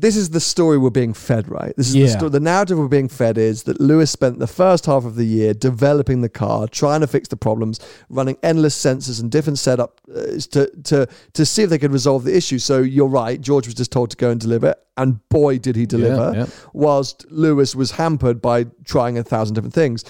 [0.00, 1.74] this is the story we're being fed, right?
[1.76, 4.86] This is the, sto- the narrative we're being fed is that Lewis spent the first
[4.86, 9.20] half of the year developing the car, trying to fix the problems, running endless sensors
[9.20, 10.22] and different setup uh,
[10.52, 12.58] to to to see if they could resolve the issue.
[12.58, 15.86] So you're right, George was just told to go and deliver, and boy did he
[15.86, 16.32] deliver.
[16.36, 16.46] yeah.
[16.72, 20.04] Whilst Lewis was hampered by trying a thousand different things.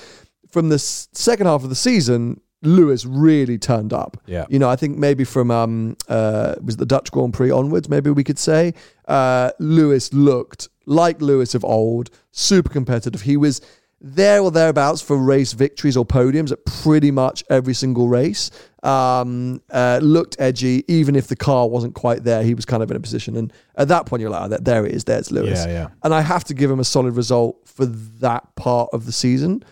[0.50, 4.16] From the s- second half of the season, Lewis really turned up.
[4.26, 4.46] Yeah.
[4.48, 7.88] You know, I think maybe from um uh was it the Dutch Grand Prix onwards,
[7.88, 8.74] maybe we could say,
[9.06, 13.22] uh Lewis looked like Lewis of old, super competitive.
[13.22, 13.60] He was
[14.00, 18.50] there or thereabouts for race victories or podiums at pretty much every single race.
[18.84, 22.44] Um, uh, looked edgy, even if the car wasn't quite there.
[22.44, 24.58] He was kind of in a position, and at that point, you're like, oh, there-
[24.60, 25.02] there it is.
[25.02, 25.64] There's Lewis.
[25.66, 25.88] Yeah, yeah.
[26.04, 29.64] And I have to give him a solid result for that part of the season.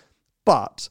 [0.44, 0.88] But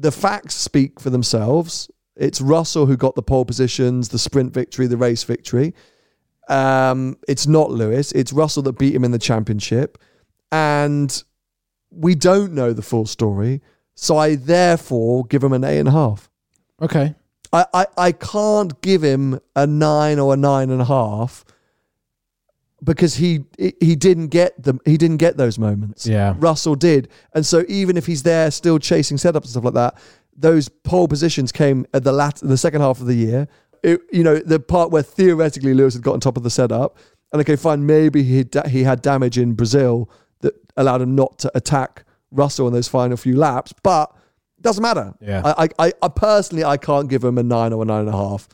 [0.00, 1.90] the facts speak for themselves.
[2.16, 5.74] It's Russell who got the pole positions, the sprint victory, the race victory.
[6.48, 8.12] Um, it's not Lewis.
[8.12, 9.98] It's Russell that beat him in the championship.
[10.50, 11.22] And
[11.90, 13.62] we don't know the full story.
[13.94, 16.30] So I therefore give him an eight and a half.
[16.80, 17.14] Okay.
[17.52, 21.44] I, I, I can't give him a nine or a nine and a half
[22.82, 26.06] because he he didn't get them he didn't get those moments.
[26.06, 26.34] Yeah.
[26.38, 27.08] Russell did.
[27.34, 29.98] And so even if he's there still chasing setups and stuff like that,
[30.36, 33.48] those pole positions came at the lat the second half of the year.
[33.82, 36.98] It, you know, the part where theoretically Lewis had got on top of the setup.
[37.32, 40.10] And okay, fine, maybe he da- he had damage in Brazil
[40.40, 44.14] that allowed him not to attack Russell in those final few laps, but
[44.58, 45.14] it doesn't matter.
[45.20, 45.42] Yeah.
[45.44, 48.08] I, I, I, I personally I can't give him a nine or a nine and
[48.08, 48.48] a half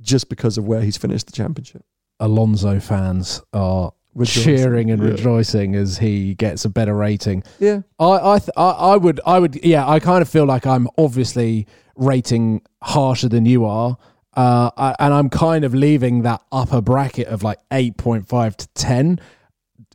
[0.00, 1.84] just because of where he's finished the championship.
[2.20, 4.42] Alonso fans are Rejoicing.
[4.56, 5.08] cheering and Yeah.
[5.10, 7.42] rejoicing as he gets a better rating.
[7.58, 7.80] Yeah.
[7.98, 10.88] I I, th- I I would I would yeah I kind of feel like I'm
[10.96, 13.96] obviously rating harsher than you are.
[14.36, 19.20] Uh, I, and I'm kind of leaving that upper bracket of like 8.5 to 10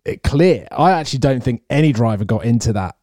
[0.05, 0.65] it clear.
[0.71, 2.95] I actually don't think any driver got into that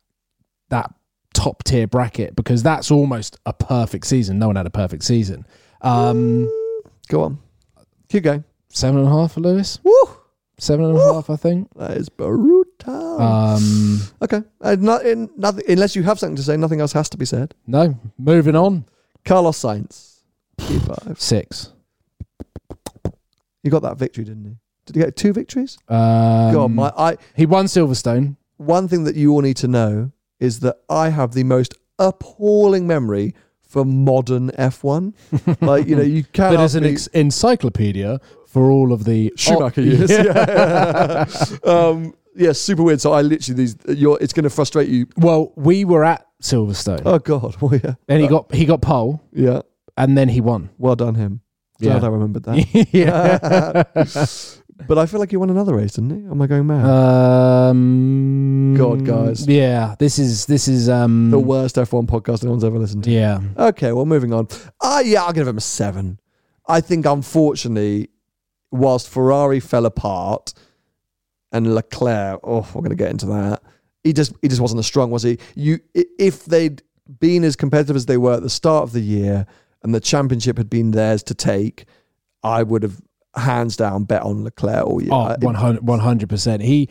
[0.70, 0.92] that
[1.34, 4.38] top tier bracket because that's almost a perfect season.
[4.38, 5.46] No one had a perfect season.
[5.82, 6.46] Um,
[7.08, 7.38] Go on.
[8.08, 8.44] Keep going.
[8.76, 9.78] Seven and a half for Lewis.
[9.82, 9.92] Woo!
[10.58, 11.68] Seven and a half, I think.
[11.76, 13.20] That is brutal.
[13.20, 14.42] Um, okay.
[14.60, 17.24] Uh, not, in, nothing, unless you have something to say, nothing else has to be
[17.24, 17.54] said.
[17.66, 18.84] no, moving on.
[19.24, 20.20] Carlos Sainz.
[20.58, 21.18] P5.
[21.18, 21.72] Six.
[23.62, 24.56] He got that victory, didn't he?
[24.86, 25.76] Did he get two victories?
[25.88, 28.36] Um, God, my I he won Silverstone.
[28.56, 32.86] one thing that you all need to know is that I have the most appalling
[32.86, 35.12] memory for modern F1.
[35.60, 38.20] like, you know, you can't But as an ex- encyclopedia
[38.56, 40.10] for all of the Schumacher years.
[40.16, 41.26] Yeah.
[41.64, 43.02] um, yeah, super weird.
[43.02, 45.06] So I literally these you're it's gonna frustrate you.
[45.18, 47.54] Well, we were at Silverstone, Oh god.
[47.60, 47.94] Well yeah.
[48.08, 49.60] and he got he got pole, Yeah.
[49.98, 50.70] and then he won.
[50.78, 51.42] Well done him.
[51.82, 52.56] Glad I remembered that.
[52.92, 53.82] yeah.
[54.88, 56.30] but I feel like he won another race, didn't he?
[56.30, 56.86] Am I going mad?
[56.86, 58.74] um.
[58.74, 59.46] God, guys.
[59.46, 59.96] Yeah.
[59.98, 61.30] This is this is um.
[61.30, 63.10] the worst F1 podcast anyone's ever listened to.
[63.10, 63.40] Yeah.
[63.58, 64.48] Okay, well, moving on.
[64.80, 66.18] Ah, yeah, I'll give him a seven.
[66.68, 68.08] I think, unfortunately,
[68.70, 70.54] whilst Ferrari fell apart
[71.52, 73.62] and Leclerc, oh, we're going to get into that.
[74.04, 75.38] He just he just wasn't as strong, was he?
[75.54, 76.82] You, if they'd
[77.18, 79.46] been as competitive as they were at the start of the year,
[79.82, 81.86] and the championship had been theirs to take,
[82.42, 83.00] I would have
[83.34, 85.12] hands down bet on Leclerc all year.
[85.12, 86.62] Oh, 100 percent.
[86.62, 86.88] He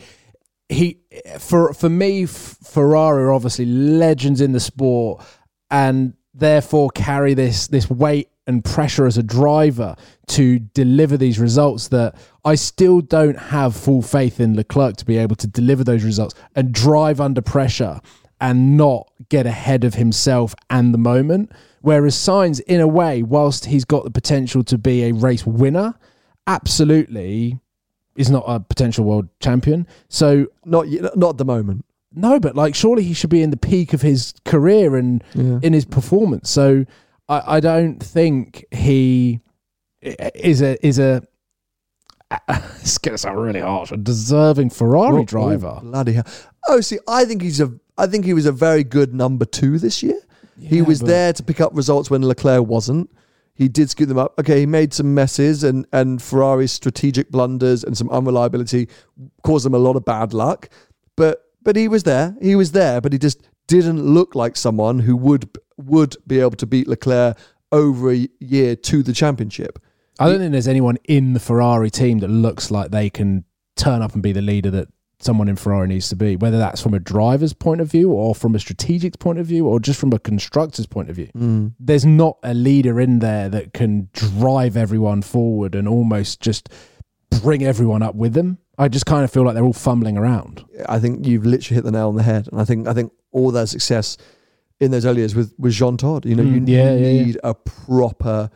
[0.68, 0.98] he
[1.38, 5.24] for for me, Ferrari are obviously legends in the sport,
[5.70, 9.96] and therefore carry this this weight and pressure as a driver
[10.28, 15.16] to deliver these results that I still don't have full faith in Leclerc to be
[15.18, 18.00] able to deliver those results and drive under pressure
[18.40, 21.50] and not get ahead of himself and the moment.
[21.80, 25.94] Whereas Sainz, in a way, whilst he's got the potential to be a race winner,
[26.46, 27.58] absolutely
[28.16, 29.86] is not a potential world champion.
[30.08, 30.86] So not
[31.16, 31.84] not at the moment.
[32.14, 35.58] no, but like surely he should be in the peak of his career and Yeah.
[35.62, 36.48] in his performance.
[36.48, 36.86] So
[37.28, 39.40] I, I don't think he
[40.02, 41.22] is a is a.
[42.80, 43.92] It's gonna sound really harsh.
[43.92, 45.74] A deserving Ferrari Oh, oh driver.
[45.78, 46.26] Oh, bloody hell.
[46.68, 47.72] Oh, see, I think he's a.
[47.98, 50.20] I think he was a very good number two this year.
[50.60, 53.10] he was there to pick up results when Leclerc wasn't.
[53.54, 54.34] He did scoot them up.
[54.38, 58.88] Okay, he made some messes and and Ferrari's strategic blunders and some unreliability
[59.42, 60.68] caused them a lot of bad luck.
[61.16, 62.36] But but he was there.
[62.40, 66.52] He was there, but he just didn't look like someone who would would be able
[66.52, 67.36] to beat Leclerc
[67.72, 69.78] over a year to the championship.
[70.18, 73.44] I don't think there's anyone in the Ferrari team that looks like they can
[73.76, 76.80] turn up and be the leader that someone in Ferrari needs to be, whether that's
[76.80, 79.98] from a driver's point of view or from a strategic point of view or just
[79.98, 81.28] from a constructor's point of view.
[81.32, 81.68] Hmm.
[81.78, 86.68] There's not a leader in there that can drive everyone forward and almost just
[87.42, 88.58] bring everyone up with them.
[88.78, 90.64] I just kind of feel like they're all fumbling around.
[90.86, 92.48] I think you've literally hit the nail on the head.
[92.52, 94.18] And I think I think all their success
[94.80, 96.24] in those early years with with Jean Todt.
[96.26, 97.24] You know, you Mm, yeah, yeah, yeah.
[97.24, 98.50] need a proper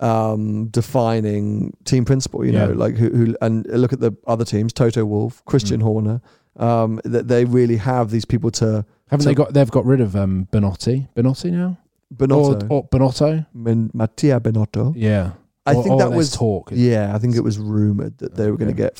[0.00, 4.72] um defining team principle you know like who, who and look at the other teams
[4.72, 5.82] Toto Wolff christian Mm.
[5.82, 6.20] horner
[6.56, 9.54] um that they really have these people to Haven't So- they got?
[9.54, 11.08] They've got rid of um, Benotti.
[11.16, 11.78] Benotti now.
[12.14, 13.46] Binotto, Or, or Binotto.
[13.54, 14.92] Mattia Binotto.
[14.94, 15.30] Yeah.
[15.64, 16.70] I Or- think that was talk.
[16.74, 18.98] Yeah, I think it was rumored that they were going to get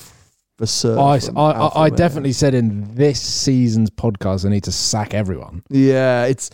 [0.58, 0.98] for certain.
[0.98, 5.62] I, I, I, I definitely said in this season's podcast I need to sack everyone.
[5.70, 6.50] Yeah, it's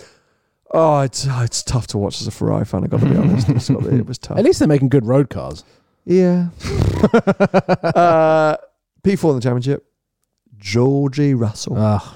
[0.73, 2.85] oh, it's oh, it's tough to watch as a Ferrari fan.
[2.85, 4.39] I got to be honest, It's got- it was tough.
[4.39, 5.65] At least they're making good road cars.
[6.05, 6.49] Yeah.
[7.15, 8.57] uh,
[9.03, 9.87] P4 in the championship.
[10.59, 11.77] Georgie Russell.
[11.79, 12.15] Ugh.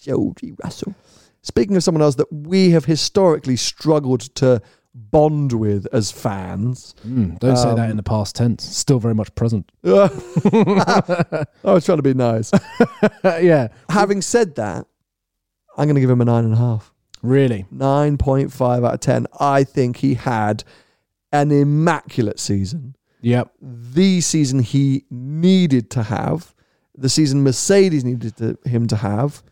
[0.00, 0.94] Georgie Russell.
[1.42, 4.60] Speaking of someone else that we have historically struggled to
[4.94, 6.94] bond with as fans.
[7.06, 8.64] Mm, don't say that Um, in the past tense.
[8.64, 9.70] Still very much present.
[9.84, 12.50] I was trying to be nice.
[13.24, 13.68] yeah.
[13.88, 14.86] Having said that,
[15.76, 16.92] I'm going to give him a nine and a half.
[17.22, 17.66] Really.
[17.74, 19.26] 9.5 out of 10.
[19.38, 20.64] I think he had
[21.32, 22.96] an immaculate season.
[23.20, 23.52] Yep.
[23.60, 26.54] The season he needed to have,
[26.96, 29.42] the season Mercedes needed to, him to have.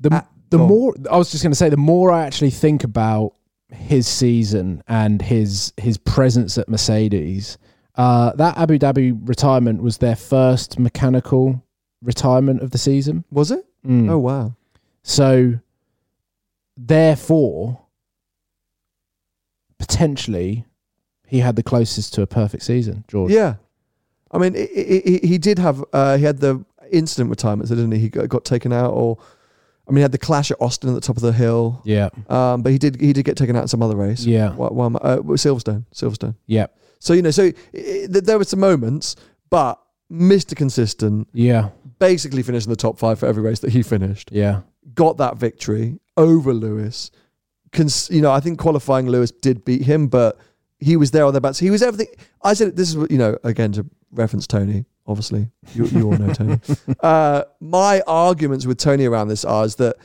[0.00, 3.32] The the more I was just going to say, the more I actually think about
[3.70, 7.58] his season and his his presence at Mercedes,
[7.96, 11.62] uh, that Abu Dhabi retirement was their first mechanical
[12.02, 13.24] retirement of the season.
[13.30, 13.66] Was it?
[13.86, 14.10] Mm.
[14.10, 14.54] Oh, wow.
[15.02, 15.58] So,
[16.76, 17.80] therefore,
[19.78, 20.64] potentially,
[21.26, 23.32] he had the closest to a perfect season, George.
[23.32, 23.54] Yeah.
[24.32, 27.98] I mean, he, he, he did have, uh, he had the incident retirement, didn't he?
[27.98, 29.18] He got, got taken out, or,
[29.88, 31.80] I mean, he had the clash at Austin at the top of the hill.
[31.84, 32.08] Yeah.
[32.28, 34.24] Um, but he did he did get taken out in some other race.
[34.24, 34.50] Yeah.
[34.54, 35.84] What, what, I- uh, Silverstone.
[35.94, 36.34] Silverstone.
[36.46, 36.66] Yeah.
[36.98, 39.16] So, you know, so i i there were some moments,
[39.50, 39.80] but
[40.10, 40.56] Mr.
[40.56, 41.70] Consistent, Yeah.
[41.98, 44.30] basically finished in the top five for every race that he finished.
[44.32, 44.62] Yeah.
[44.94, 47.10] Got that victory over Lewis.
[47.72, 50.38] Cons- you know, I think qualifying Lewis did beat him, but
[50.78, 51.58] he was there on the bats.
[51.58, 52.14] He was everything.
[52.42, 54.84] I said this is what you know again to reference Tony.
[55.06, 56.60] Obviously, you, you all know Tony.
[57.00, 59.96] Uh, my arguments with Tony around this are is that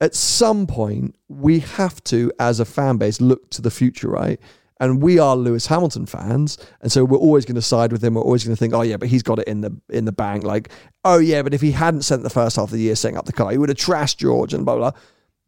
[0.00, 4.40] at some point we have to, as a fan base, look to the future, right?
[4.78, 8.14] And we are Lewis Hamilton fans, and so we're always going to side with him.
[8.14, 10.12] We're always going to think, oh yeah, but he's got it in the in the
[10.12, 10.44] bank.
[10.44, 10.68] Like,
[11.04, 13.24] oh yeah, but if he hadn't sent the first half of the year setting up
[13.24, 14.90] the car, he would have trashed George and blah blah.
[14.90, 15.00] blah.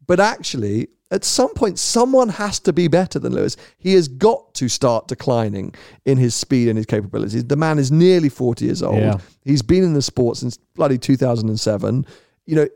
[0.09, 3.55] But actually, at some point, someone has to be better than Lewis.
[3.77, 7.45] He has got to start declining in his speed and his capabilities.
[7.45, 8.97] The man is nearly 40 years old.
[8.97, 9.17] Yeah.
[9.45, 12.07] He's been in the sport since bloody 2007.
[12.47, 12.67] You know,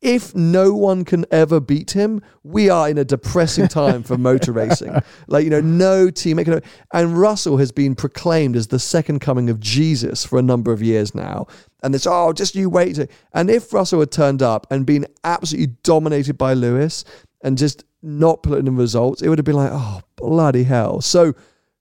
[0.00, 4.52] if no one can ever beat him, we are in a depressing time for motor
[4.52, 4.94] racing.
[5.28, 6.62] Like, you know, no can.
[6.94, 10.82] And Russell has been proclaimed as the second coming of Jesus for a number of
[10.82, 11.48] years now.
[11.82, 12.98] And it's, oh, just you wait.
[13.32, 17.04] And if Russell had turned up and been absolutely dominated by Lewis
[17.42, 21.00] and just not putting in results, it would have been like, oh, bloody hell.
[21.00, 21.34] So,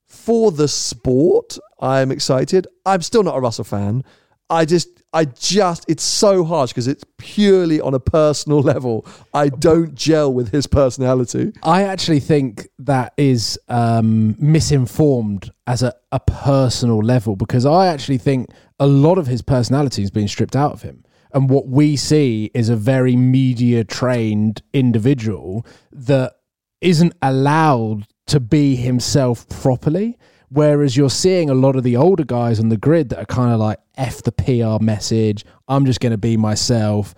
[0.08, 2.68] for the sport, I'm excited.
[2.86, 4.04] I'm still not a Russell fan.
[4.49, 9.05] I just, I just, it's so harsh because it's purely on a personal level.
[9.34, 11.51] I don't gel with his personality.
[11.64, 18.20] I actually think that is um, misinformed as a, a personal level because I actually
[18.20, 18.49] think
[18.80, 21.03] a lot of his personality has been stripped out of him.
[21.34, 26.34] And what we see is a very media trained individual that
[26.82, 30.18] isn't allowed to be himself properly.
[30.54, 33.54] Whereas you're seeing a lot of the older guys on the grid that are kind
[33.54, 37.16] of like, F the PR message, I'm just going to be myself.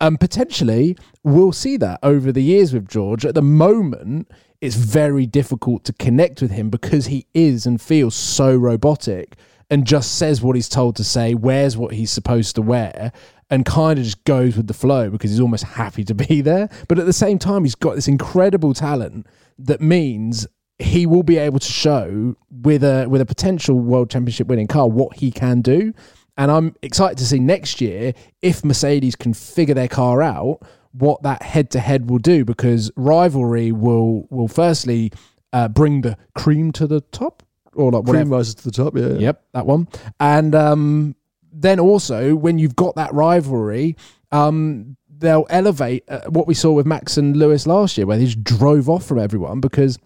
[0.00, 3.24] And potentially we'll see that over the years with George.
[3.24, 4.28] At the moment,
[4.60, 9.36] it's very difficult to connect with him because he is and feels so robotic
[9.70, 13.12] and just says what he's told to say, wears what he's supposed to wear,
[13.50, 16.68] and kind of just goes with the flow because he's almost happy to be there.
[16.88, 20.46] But at the same time, he's got this incredible talent that means
[20.78, 24.88] he will be able to show with a with a potential world championship winning car
[24.88, 25.92] what he can do.
[26.36, 28.12] And I'm excited to see next year
[28.42, 30.60] if Mercedes can figure their car out
[30.92, 35.12] what that head to head will do because rivalry will will firstly
[35.52, 37.42] uh, bring the cream to the top
[37.74, 38.24] or like whatever.
[38.24, 39.14] Cream rises to the top, yeah.
[39.14, 39.88] Yep, that one.
[40.20, 41.16] And um,
[41.52, 43.96] then also when you've got that rivalry,
[44.32, 48.26] um, they'll elevate uh, what we saw with Max and Lewis last year, where they
[48.26, 49.98] just drove off from everyone because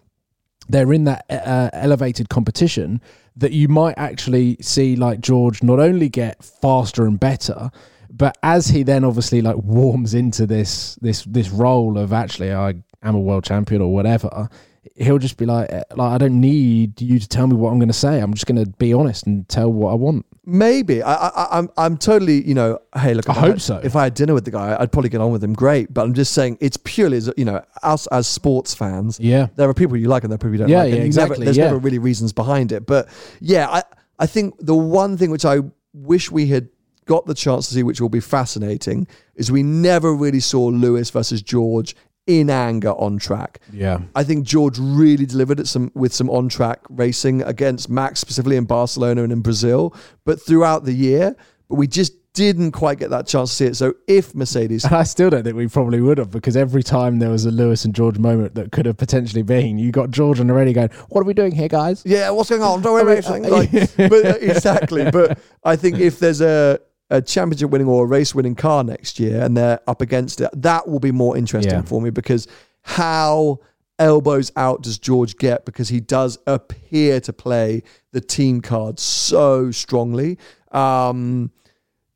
[0.69, 3.01] they're in that uh, elevated competition
[3.35, 7.71] that you might actually see like George not only get faster and better,
[8.09, 12.75] but as he then obviously like warms into this this this role of actually I
[13.01, 14.49] am a world champion or whatever,
[14.95, 17.79] he'll just be like eh, like I don't need you to tell me what I'm
[17.79, 18.19] going to say.
[18.19, 20.25] I'm just going to be honest and tell what I want.
[20.49, 22.79] Maybe I, I, I'm I'm totally you know.
[22.95, 23.81] Hey, look, I if hope had- so.
[23.83, 25.53] If I had dinner with the guy, I'd probably get on with him.
[25.53, 29.19] Great, but I'm just saying it's purely as you know, us as sports fans.
[29.19, 29.47] Yeah.
[29.55, 30.85] there are people you like and there are people you don't Yeah, like.
[30.87, 31.65] and yeah, never- exactly, there's yeah.
[31.65, 33.07] never really reasons behind it, but
[33.39, 33.83] yeah, I
[34.17, 35.59] I think the one thing which I
[35.93, 36.69] wish we had
[37.05, 41.09] got the chance to see, which will be fascinating, is we never really saw Lewis
[41.09, 41.95] versus George
[42.29, 43.59] in anger on track.
[43.73, 44.01] Yeah.
[44.15, 48.55] I think George really delivered it some with some on track racing against Max specifically
[48.55, 51.35] in Barcelona and in Brazil, but throughout the year,
[51.67, 53.75] but we just didn't quite get that chance to see it.
[53.75, 57.17] So if Mercedes And I still don't think we probably would have because every time
[57.17, 60.39] there was a Lewis and George moment that could have potentially been, you got George
[60.39, 62.83] and already going, "What are we doing here, guys?" yeah, what's going on?
[62.83, 63.47] Don't worry racing.
[63.47, 65.09] uh, Like, but exactly.
[65.09, 66.79] But I think if there's a
[67.09, 70.49] a championship winning or a race winning car next year and they're up against it,
[70.53, 71.81] that will be more interesting Yeah.
[71.81, 72.47] for me because
[72.83, 73.59] how
[73.97, 77.83] elbows out does George get because he does appear to play
[78.13, 80.37] the team card so strongly.
[80.71, 81.51] Um,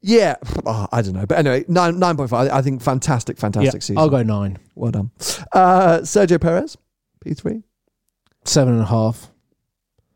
[0.01, 0.35] yeah,
[0.65, 2.51] oh, I don't know, but anyway, nine nine point five.
[2.51, 3.97] I think fantastic, Yeah, fantastic season.
[3.97, 5.11] I'll go nine, Well done,
[5.53, 6.77] uh, Sergio Perez,
[7.23, 7.63] P three.
[8.45, 9.31] seven and a half.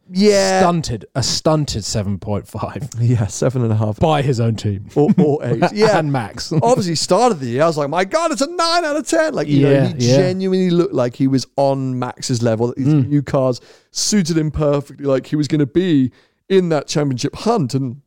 [0.10, 4.56] Yeah, Stunted, a stunted seven point five yeah, seven and a half by his own
[4.56, 4.88] team.
[4.96, 5.64] or, or eight.
[5.74, 6.52] Yeah, and Max.
[6.62, 7.64] obviously started the year.
[7.64, 9.34] I was like, my God, it's a nine out of ten.
[9.34, 10.16] Like, you know, Yeah, he yeah.
[10.18, 12.74] genuinely looked like he was on Max's level.
[12.78, 13.08] These Mm.
[13.10, 13.60] new cars
[13.92, 16.12] suited him perfectly, like he was going to be
[16.50, 17.74] in that championship hunt.
[17.74, 18.02] And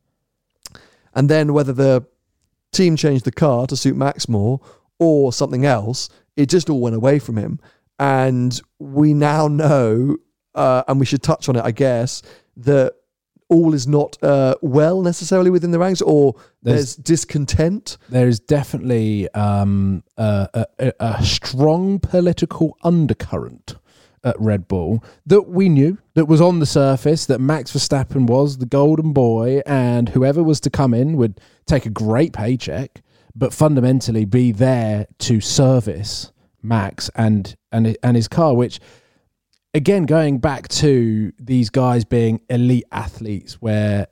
[1.13, 2.05] and then whether the
[2.71, 4.59] team changed the car to suit Max more
[4.97, 7.59] or something else, it just all went away from him.
[7.99, 10.17] And we now know,
[10.55, 12.21] uh, and we should touch on it, I guess,
[12.57, 12.93] that
[13.49, 17.97] all is not uh, well necessarily within the ranks, or there's, There's- discontent.
[18.09, 23.75] there is definitely um, a, a, a- a strong political undercurrent
[24.23, 28.59] at Red Bull that we knew that was on the surface that Max Verstappen was
[28.59, 33.01] the golden boy and whoever was to come in would take a great paycheck
[33.35, 36.31] but fundamentally be there to service
[36.61, 38.79] Max and and and his car which
[39.73, 44.07] again going back to these guys being elite athletes where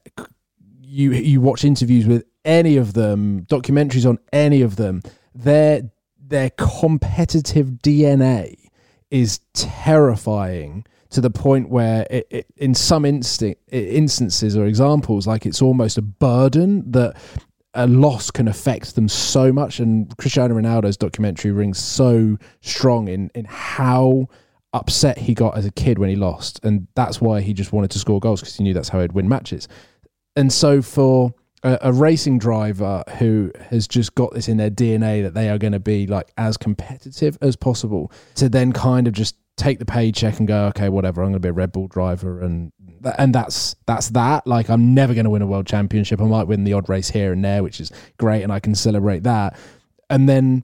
[0.82, 5.02] you you watch interviews with any of them, documentaries on any of them,
[5.36, 5.84] their
[6.20, 8.56] their competitive DNA
[9.12, 15.62] is terrifying to the point where it, it, in some instances or examples, like it's
[15.62, 17.16] almost a burden that
[17.74, 19.80] a loss can affect them so much.
[19.80, 24.28] And Cristiano Ronaldo's documentary rings so strong in in how
[24.74, 27.92] upset he got as a kid when he lost, and that's why he just wanted
[27.92, 29.68] to score goals because he knew that's how he'd win matches.
[30.36, 35.24] And so for a, a racing driver who has just got this in their DNA
[35.24, 39.14] that they are going to be like as competitive as possible to then kind of
[39.14, 41.88] just take the paycheck and go, okay, whatever, I'm going to be a Red Bull
[41.88, 42.72] driver and
[43.18, 44.46] and that's that's that.
[44.46, 46.22] Like I'm never going to win a world championship.
[46.22, 48.76] I might win the odd race here and there, which is great, and I can
[48.76, 49.58] celebrate that.
[50.10, 50.64] And then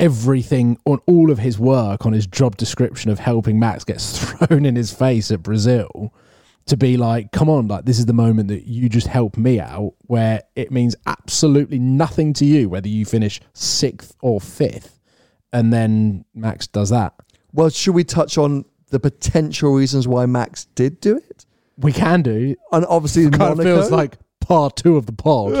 [0.00, 4.64] everything on all of his work on his job description of helping Max gets thrown
[4.64, 6.12] in his face at Brazil
[6.66, 9.58] to be like, come on, like this is the moment that you just help me
[9.58, 15.00] out, where it means absolutely nothing to you whether you finish sixth or fifth,
[15.52, 17.14] and then Max does that.
[17.52, 21.46] Well, should we touch on the potential reasons why Max did do it?
[21.78, 22.54] We can do.
[22.72, 23.60] And obviously, Kind Monaco.
[23.60, 24.18] of feels like
[24.48, 25.52] part two of the pod.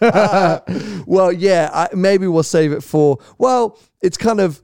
[1.06, 3.18] well, yeah, I, maybe we'll save it for.
[3.38, 4.62] Well, it's kind of.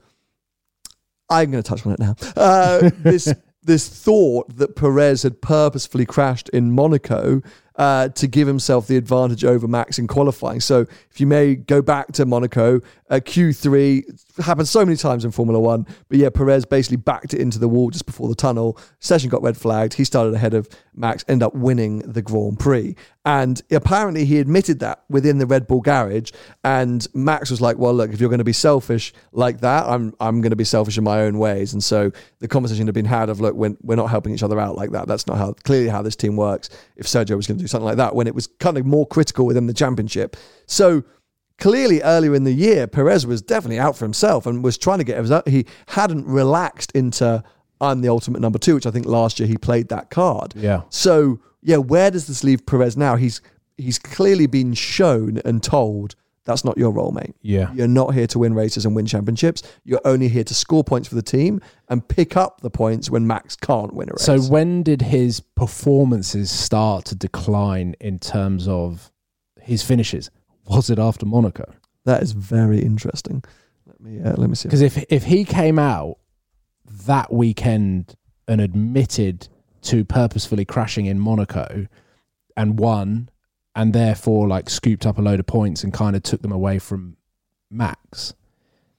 [1.29, 2.15] I'm going to touch on it now.
[2.35, 7.41] Uh, this this thought that Perez had purposefully crashed in Monaco
[7.75, 10.59] uh, to give himself the advantage over Max in qualifying.
[10.59, 12.81] So, if you may go back to Monaco,
[13.13, 17.39] uh, Q3 happened so many times in Formula One, but yeah, Perez basically backed it
[17.39, 18.79] into the wall just before the tunnel.
[18.99, 19.93] Session got red flagged.
[19.93, 22.95] He started ahead of Max, ended up winning the Grand Prix.
[23.23, 26.31] And apparently, he admitted that within the Red Bull garage.
[26.63, 30.15] And Max was like, "Well, look, if you're going to be selfish like that, I'm
[30.19, 33.05] I'm going to be selfish in my own ways." And so the conversation had been
[33.05, 35.07] had of, "Look, we're, we're not helping each other out like that.
[35.07, 37.85] That's not how clearly how this team works." If Sergio was going to do something
[37.85, 40.35] like that, when it was kind of more critical within the championship,
[40.65, 41.03] so
[41.59, 45.03] clearly earlier in the year, Perez was definitely out for himself and was trying to
[45.03, 45.47] get.
[45.47, 47.43] He hadn't relaxed into
[47.81, 50.53] I'm the ultimate number two, which I think last year he played that card.
[50.55, 50.81] Yeah.
[50.89, 53.15] So yeah, where does this leave Perez now?
[53.15, 53.41] He's
[53.77, 57.35] he's clearly been shown and told that's not your role, mate.
[57.41, 57.71] Yeah.
[57.73, 59.63] You're not here to win races and win championships.
[59.85, 63.25] You're only here to score points for the team and pick up the points when
[63.25, 64.23] Max can't win a race.
[64.23, 69.09] So when did his performances start to decline in terms of
[69.61, 70.29] his finishes?
[70.65, 71.73] Was it after Monaco?
[72.05, 73.43] that is very interesting.
[73.85, 74.67] Let me uh, let me see.
[74.67, 76.17] Because if if he came out
[77.05, 78.15] that weekend
[78.47, 79.47] and admitted
[79.83, 81.87] to purposefully crashing in Monaco
[82.55, 83.29] and won
[83.75, 86.79] and therefore like scooped up a load of points and kind of took them away
[86.79, 87.17] from
[87.69, 88.33] Max.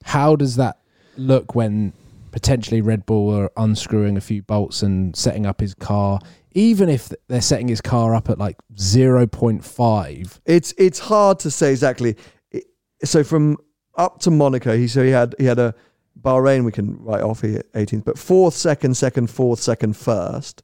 [0.03, 0.79] How does that
[1.17, 1.93] look when
[2.35, 6.19] potentially Red Bull are unscrewing a few bolts and setting up his car,
[6.51, 10.39] even if they're setting his car up at like 0.5?
[10.45, 12.17] It's it's hard to say exactly.
[13.05, 13.55] So from
[13.95, 15.73] up to Monaco, he so he had he had a
[16.21, 20.61] Bahrain we can write off here 18th, but fourth, second, second, fourth, second, first,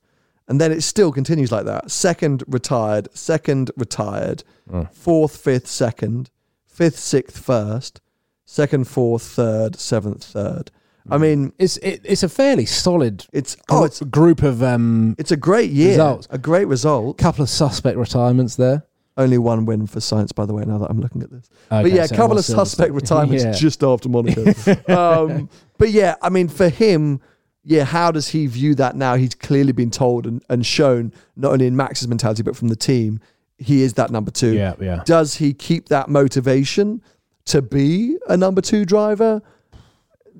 [0.50, 1.90] and then it still continues like that.
[1.90, 4.44] Second retired, second retired,
[4.74, 4.90] oh.
[4.92, 6.30] fourth, fifth, second,
[6.68, 8.02] fifth, sixth, first,
[8.44, 10.70] second, fourth, third, seventh, third.
[11.10, 15.32] I mean, It's it, it's a fairly solid it's oh, it's group of um it's
[15.32, 16.28] a great year, Results.
[16.30, 17.18] a great result.
[17.18, 18.84] couple of suspect retirements there.
[19.18, 20.64] Only one win for Sainz, by the way.
[20.64, 22.56] Now that I'm looking at this, Okay, but yeah, a so couple of Silverstone.
[22.56, 23.52] suspect retirements Yeah.
[23.52, 24.46] just after Monaco.
[24.88, 27.20] um, but yeah, I mean, for him,
[27.64, 29.16] yeah, how does he view that now?
[29.16, 32.76] He's clearly been told and, and shown not only in Max's mentality but from the
[32.76, 33.20] team,
[33.58, 34.54] he is that number two.
[34.56, 35.04] Yeah, yeah.
[35.06, 37.02] Does he keep that motivation
[37.46, 39.42] to be a number two driver?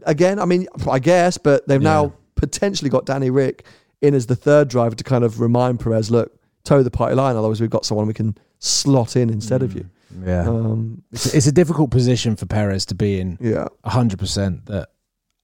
[0.06, 1.90] Again, I mean, I guess, but they've Yeah.
[1.94, 3.66] now potentially got Danny Ric
[4.02, 6.32] in as the third driver to kind of remind Perez, look,
[6.64, 7.36] toe the party line.
[7.36, 9.86] Otherwise, we've got someone we can slot in instead of you.
[10.26, 10.48] Yeah.
[10.48, 13.38] Um, It's, it's a difficult position for Perez to be in.
[13.40, 13.68] yeah.
[13.86, 14.66] hundred percent.
[14.66, 14.90] That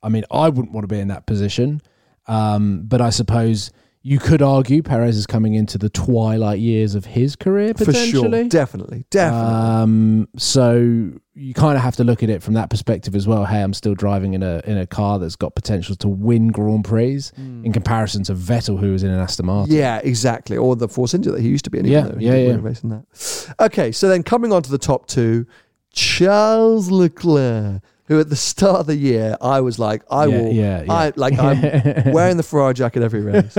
[0.03, 1.81] I mean, I wouldn't want to be in that position,
[2.27, 3.71] um, but I suppose
[4.01, 8.11] you could argue Perez is coming into the twilight years of his career potentially.
[8.11, 8.43] For sure.
[8.45, 9.05] Definitely.
[9.09, 9.53] Definitely.
[9.53, 13.45] Um, so you kind of have to look at it from that perspective as well.
[13.45, 16.85] Hey, I'm still driving in a in a car that's got potential to win Grand
[16.85, 19.75] Prix in comparison to Vettel, who was in an Aston Martin.
[19.75, 20.57] yeah, exactly.
[20.57, 21.85] Or the Force India that he used to be in.
[21.85, 22.47] Yeah, though yeah, yeah.
[22.47, 23.55] win a race in that.
[23.59, 25.45] Okay, so then coming on to the top two,
[25.91, 30.51] Charles Leclerc, who at the start of the year I was like, I Yeah, will,
[30.53, 30.93] yeah, yeah.
[30.93, 31.61] I like I'm
[32.13, 33.57] wearing the Ferrari jacket every race.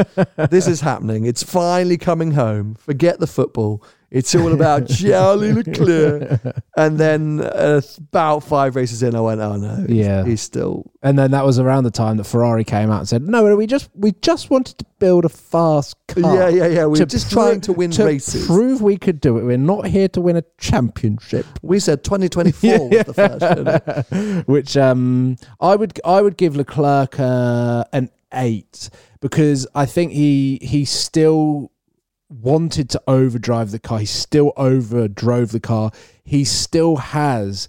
[0.51, 1.27] this is happening.
[1.27, 2.75] It's finally coming home.
[2.77, 3.83] Forget the football.
[4.11, 6.41] It's all about Charlie Leclerc.
[6.79, 10.25] And then uh, about five races in, I went, oh no, he's- Yeah.
[10.25, 13.23] he's still And then that was around the time that Ferrari came out and said,
[13.23, 16.85] "No, we just we just wanted to build a fast car." Yeah, yeah, yeah.
[16.87, 18.47] We're just pro- trying to win to races.
[18.47, 19.45] Prove we could do it.
[19.45, 21.47] We're not here to win a championship.
[21.63, 24.47] We said 2024 was the first.
[24.49, 28.89] Which um, I would I would give Leclerc uh, an eight
[29.21, 31.73] because I think he he still
[32.29, 34.01] wanted to overdrive the car.
[34.01, 35.91] He still overdrove the car.
[36.25, 37.69] He still has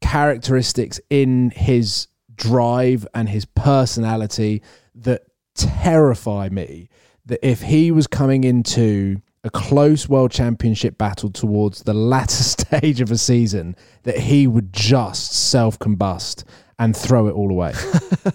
[0.00, 4.62] characteristics in his drive and his personality
[4.94, 5.22] that
[5.54, 6.88] terrify me.
[7.26, 13.00] That if he was coming into a close world championship battle towards the latter stage
[13.00, 16.44] of a season, that he would just self combust
[16.78, 17.74] and throw it all away.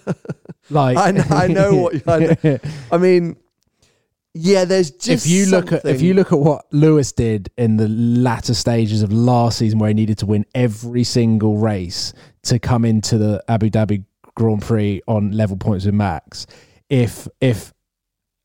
[0.70, 2.60] like I know, I know what I, know.
[2.92, 3.38] I mean.
[4.38, 7.78] Yeah, there's just if you look at if you look at what Lewis did in
[7.78, 12.12] the latter stages of last season, where he needed to win every single race
[12.44, 14.04] to come into the Abu Dhabi
[14.36, 16.48] Grand Prix on level points with Max,
[16.90, 17.74] if if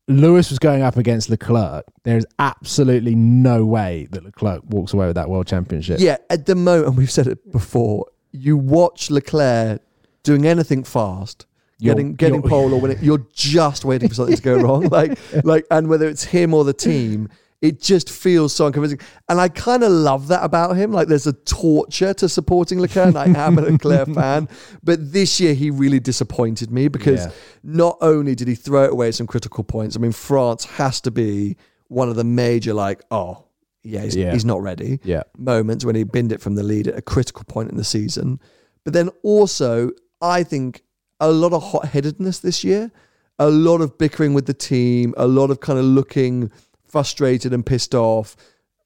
[0.07, 5.07] Lewis was going up against Leclerc, there is absolutely no way that Leclerc walks away
[5.07, 5.99] with that world championship.
[5.99, 9.81] yeah, at the moment, we've said it before, you watch Leclerc
[10.23, 11.45] doing anything fast,
[11.81, 14.87] You're- getting getting pole or winning, you're just waiting for something to go wrong.
[14.89, 17.27] Like like, and whether it's him or the team,
[17.61, 18.99] it just feels so unconvincing.
[19.29, 20.91] And I kind of love that about him.
[20.91, 24.47] Like there's a torture to supporting Leclerc, and I am a Leclerc fan.
[24.83, 27.31] But this year he really disappointed me because Yeah.
[27.63, 29.95] not only did he throw it away at some critical points.
[29.95, 31.55] I mean, France has to be
[31.87, 33.43] one of the major like, oh
[33.83, 34.31] yeah, he's, Yeah.
[34.33, 35.23] he's not ready Yeah.
[35.37, 38.39] moments when he binned it from the lead at a critical point in the season.
[38.83, 40.81] But then also, I think
[41.21, 42.91] a lot of hot headedness this year,
[43.39, 46.51] a lot of bickering with the team, a lot of kind of looking
[46.83, 48.35] frustrated and pissed off.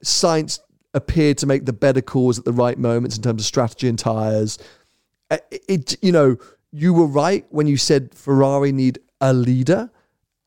[0.03, 0.59] Sainz
[0.93, 3.97] appeared to make the better calls at the right moments in terms of strategy and
[3.97, 4.59] tires.
[5.31, 6.37] Uh, It, it you know,
[6.71, 9.89] you were right when you said Ferrari need a leader,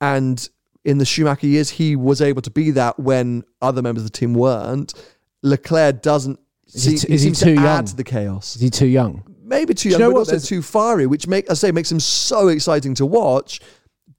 [0.01, 0.49] and
[0.85, 4.17] in the Schumacher years, he was able to be that when other members of the
[4.19, 4.95] team weren't.
[5.43, 6.39] Leclerc doesn't.
[6.73, 7.67] Is he t- is he too to young?
[7.67, 8.57] add to the chaos.
[8.57, 9.23] Is he too young?
[9.49, 12.01] Maybe too you young, know but also too fiery, which make I say makes him
[12.01, 13.61] so exciting to watch.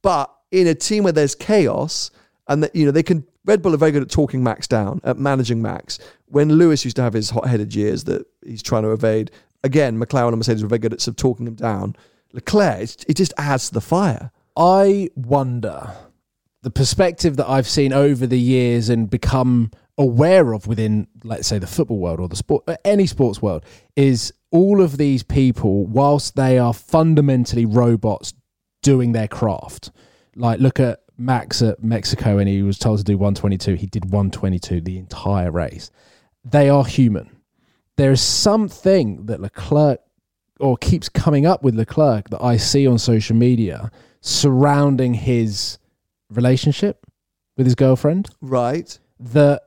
[0.01, 2.09] But in a team where there's chaos,
[2.47, 5.01] and that you know they can, Red Bull are very good at talking Max down,
[5.03, 5.99] at managing Max.
[6.25, 9.31] When Lewis used to have his hot-headed years that he's trying to evade,
[9.63, 11.95] again, McLaren and Mercedes were very good at sort of talking him down.
[12.33, 14.31] Leclerc, it's- it just adds to the fire.
[14.55, 15.91] I wonder
[16.61, 21.59] the perspective that I've seen over the years and become aware of within, let's say,
[21.59, 23.63] the football world or the sport, uh, any sports world,
[23.95, 28.33] is all of these people, whilst they are fundamentally robots
[28.81, 29.91] doing their craft.
[30.35, 33.75] Like, look at Max at Mexico and he was told to do 122.
[33.75, 35.91] He did 122 the entire race.
[36.43, 37.29] They are human.
[37.97, 39.99] There is something that Leclerc
[40.61, 43.91] or keeps coming up with Leclerc that I see on social media
[44.21, 45.77] surrounding his
[46.29, 47.05] relationship
[47.57, 48.97] with his girlfriend Right.
[49.19, 49.63] that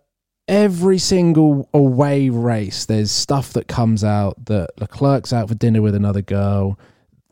[0.48, 5.94] every single away race, there's stuff that comes out that Leclerc's out for dinner with
[5.94, 6.78] another girl.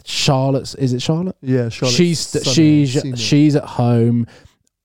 [0.05, 1.37] Charlotte's is it Charlotte?
[1.43, 1.95] Yeah, Charlotte.
[1.95, 3.17] she's she's senior.
[3.17, 4.27] she's at home.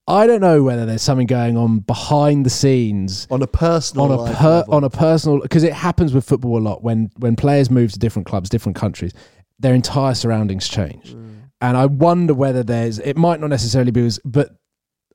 [0.07, 4.30] I don't know whether there's something going on behind the scenes on a personal on
[4.30, 7.71] a per, on a personal because it happens with football a lot when when players
[7.71, 9.13] move to different clubs, different countries,
[9.57, 11.15] their entire surroundings change.
[11.15, 11.49] Mm.
[11.61, 14.49] And I wonder whether there's it might not necessarily be but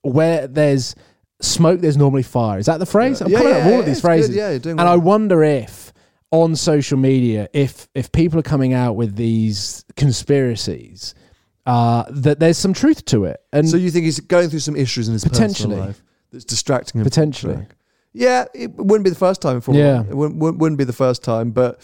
[0.02, 0.94] where there's
[1.41, 2.59] smoke there's normally fire.
[2.59, 3.20] Is that the phrase?
[3.20, 4.07] I'm Yeah, pulling yeah, up all yeah, of these it's good.
[4.09, 4.34] phrases.
[4.36, 4.93] Yeah, you're doing and well.
[4.93, 5.93] I wonder if
[6.32, 11.14] on social media if if people are coming out with these conspiracies
[11.66, 13.41] uh, that there's some truth to it.
[13.53, 15.68] And So you think he's going through some issues in his Potentially.
[15.74, 17.05] personal life that's distracting him?
[17.05, 17.66] Potentially.
[18.12, 20.01] Yeah, it wouldn't be the first time for Yeah.
[20.01, 21.80] It wouldn't, wouldn't wouldn't be the first time, but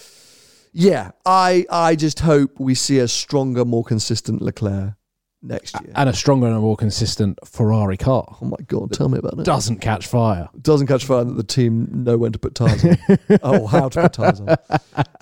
[0.73, 4.95] yeah, I I just hope we see a stronger, more consistent Leclerc
[5.43, 5.93] next year.
[5.95, 9.39] and a stronger and a more consistent Ferrari car oh my god, tell me about
[9.39, 9.45] it.
[9.45, 10.49] doesn't catch fire.
[10.61, 12.97] doesn't catch fire that the team know when to put tires on
[13.43, 14.57] or how to put tires on.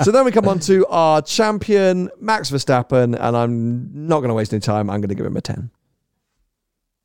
[0.03, 4.35] So then we come on to our champion, Max Verstappen, and I'm not going to
[4.35, 4.89] waste any time.
[4.89, 5.71] I'm going to give him a 10.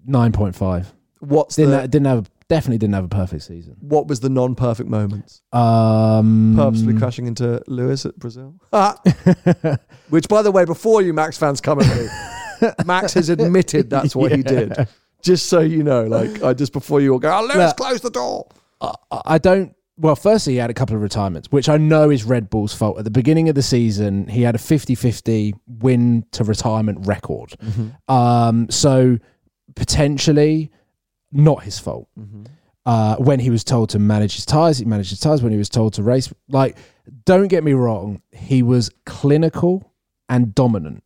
[0.05, 0.93] Nine point five.
[1.19, 3.75] What's Didn't the, ha- didn't have definitely didn't have a perfect season.
[3.81, 5.41] what was the non-perfect moments?
[5.51, 8.55] Um, Purposely crashing into Lewis at Brazil.
[8.71, 8.95] Ah.
[10.09, 12.07] Which, by the way, before you Max fans come at me,
[12.85, 14.87] Max has admitted that's what he did.
[15.21, 17.77] Just so you know, like I just before you all go, oh, Lewis, Look.
[17.77, 18.47] close the door.
[18.81, 18.93] I-
[19.25, 19.75] I don't.
[19.97, 22.97] Well, firstly, he had a couple of retirements, which I know is Red Bull's fault.
[22.99, 27.53] At the beginning of the season, he had a 50 50 win to retirement record.
[28.07, 29.17] Um, so
[29.75, 30.71] potentially
[31.31, 32.07] not his fault.
[32.85, 35.43] Uh, when he was told to manage his tires, he managed his tires.
[35.43, 36.77] When he was told to race, like,
[37.25, 39.91] don't get me wrong, he was clinical
[40.29, 41.03] and dominant.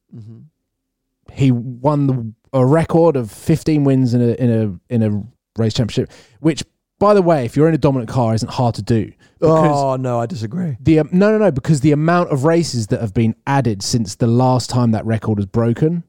[1.34, 5.24] He won the, a record of 15 wins in a in a in a
[5.60, 6.64] race championship, which,
[7.00, 9.12] by the way, if you're in a dominant car, isn't hard to do.
[9.42, 10.78] Oh no, I disagree.
[10.80, 14.16] the um, no no no because the amount of races that have been added since
[14.16, 16.04] the last time that record was broken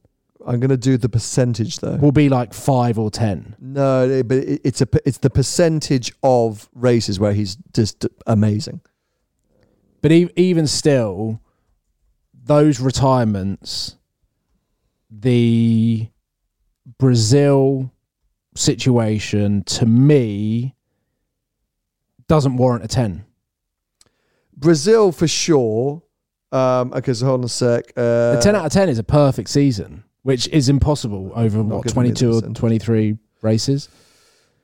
[0.47, 1.97] I'm going to do the percentage though.
[1.97, 3.57] will be like five or ten.
[3.59, 8.81] No, but it's a it's the percentage of races where he's just amazing.
[10.03, 11.41] But even still,
[12.35, 13.97] those retirements,
[15.21, 16.09] the
[16.99, 17.91] Brazil
[18.55, 20.75] situation to me
[22.29, 23.25] doesn't warrant a 10.
[24.57, 26.03] Brazil for sure.
[26.53, 27.93] Um, okay, so hold on a sec.
[27.97, 31.85] Uh, a 10 out of 10 is a perfect season, which is impossible over what,
[31.85, 33.89] giving me the 22 or 23 races.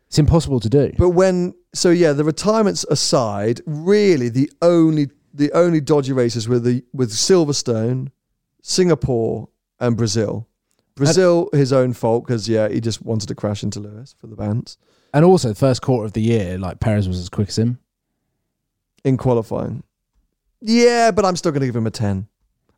[0.06, 0.92] It's impossible to do.
[0.98, 6.58] But when so yeah, the retirements aside, really the only the only dodgy races were
[6.58, 8.10] the with Silverstone,
[8.62, 9.48] Singapore,
[9.80, 10.46] and Brazil.
[10.94, 14.36] Brazil, his own fault because yeah, he just wanted to crash into Lewis for the
[14.36, 14.76] bans
[15.14, 17.78] And also, the first quarter of the year, like Perez was as quick as him.
[19.04, 19.82] in qualifying.
[20.60, 22.28] Yeah, but I'm still going to give him a ten.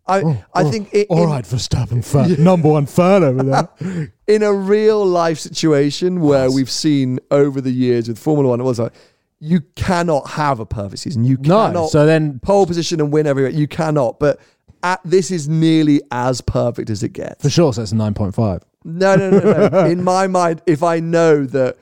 [0.07, 4.13] I oh, I oh, think it, in, Verstappen, fir- number one fan over there.
[4.27, 8.65] in a real life situation where we've seen over the years with Formula One, it
[8.65, 8.93] was like
[9.39, 11.25] you cannot have a perfect season.
[11.25, 13.53] You no, cannot so then pole position and win everywhere.
[13.53, 14.19] You cannot.
[14.19, 14.41] But
[14.83, 17.43] at, this is nearly as perfect as it gets.
[17.43, 18.63] for sure, so it's a 9.5.
[18.85, 19.85] No, no, no, no.
[19.87, 21.77] In my mind, if I know that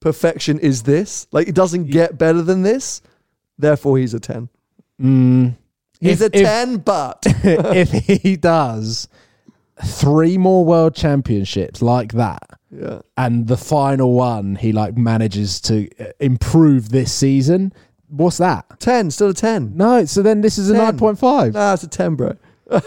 [0.00, 3.02] perfection is this, like it doesn't get better than this,
[3.58, 4.48] therefore he's a 10.
[5.00, 5.56] Mm,
[6.00, 9.08] He's if, a 10, but if, if he does
[9.84, 13.00] three more world championships like that, yeah.
[13.16, 17.72] and the final one he like manages to uh, improve this season,
[18.08, 18.78] what's that?
[18.80, 19.76] 10, still a 10.
[19.76, 20.98] No, so then this is a 10.
[20.98, 21.54] 9.5.
[21.54, 22.36] No, it's a 10, bro.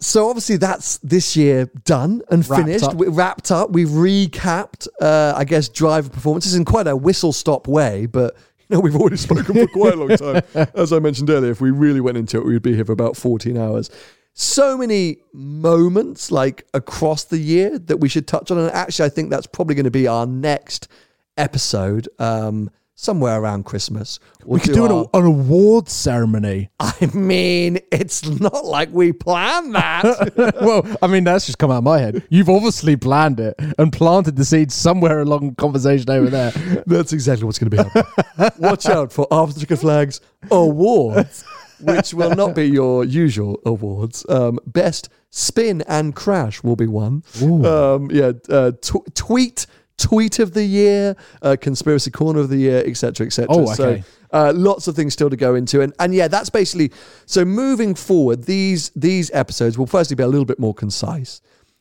[0.00, 2.84] so obviously that's this year done and Wrapped finished.
[2.84, 2.94] up.
[2.94, 3.70] We wrapped up.
[3.70, 8.36] We've recapped, uh, I guess, driver performances in quite a whistle stop way, but
[8.68, 10.42] you know, we've already spoken for quite a long time.
[10.74, 13.16] As I mentioned earlier, if we really went into it, we'd be here for about
[13.16, 13.90] 14 hours.
[14.32, 18.58] So many moments like across the year that we should touch on.
[18.58, 20.88] And actually, I think that's probably going to be our next
[21.36, 22.70] episode, um,
[23.00, 24.18] somewhere around Christmas.
[24.44, 26.68] We'll we could do an, our- an awards ceremony.
[26.80, 30.54] I mean, it's not like we planned that.
[30.60, 32.22] well, I mean, that's just come out of my head.
[32.28, 36.50] You've obviously planned it and planted the seeds somewhere along the conversation over there.
[36.86, 38.50] That's exactly what's going to be happening.
[38.58, 40.20] Watch out for After the Flags
[40.50, 41.44] awards.
[41.80, 44.26] which will not be your usual awards.
[44.28, 47.22] Um, best spin and crash will be one.
[47.42, 49.66] Um, yeah, uh, tw- tweet
[50.00, 53.46] tweet of the year, uh, conspiracy corner of the year, etc., etc.
[53.50, 54.04] Oh, So okay.
[54.32, 56.90] uh, lots of things still to go into, and and yeah, that's basically
[57.26, 57.44] so.
[57.44, 61.40] Moving forward, these these episodes will firstly be a little bit more concise,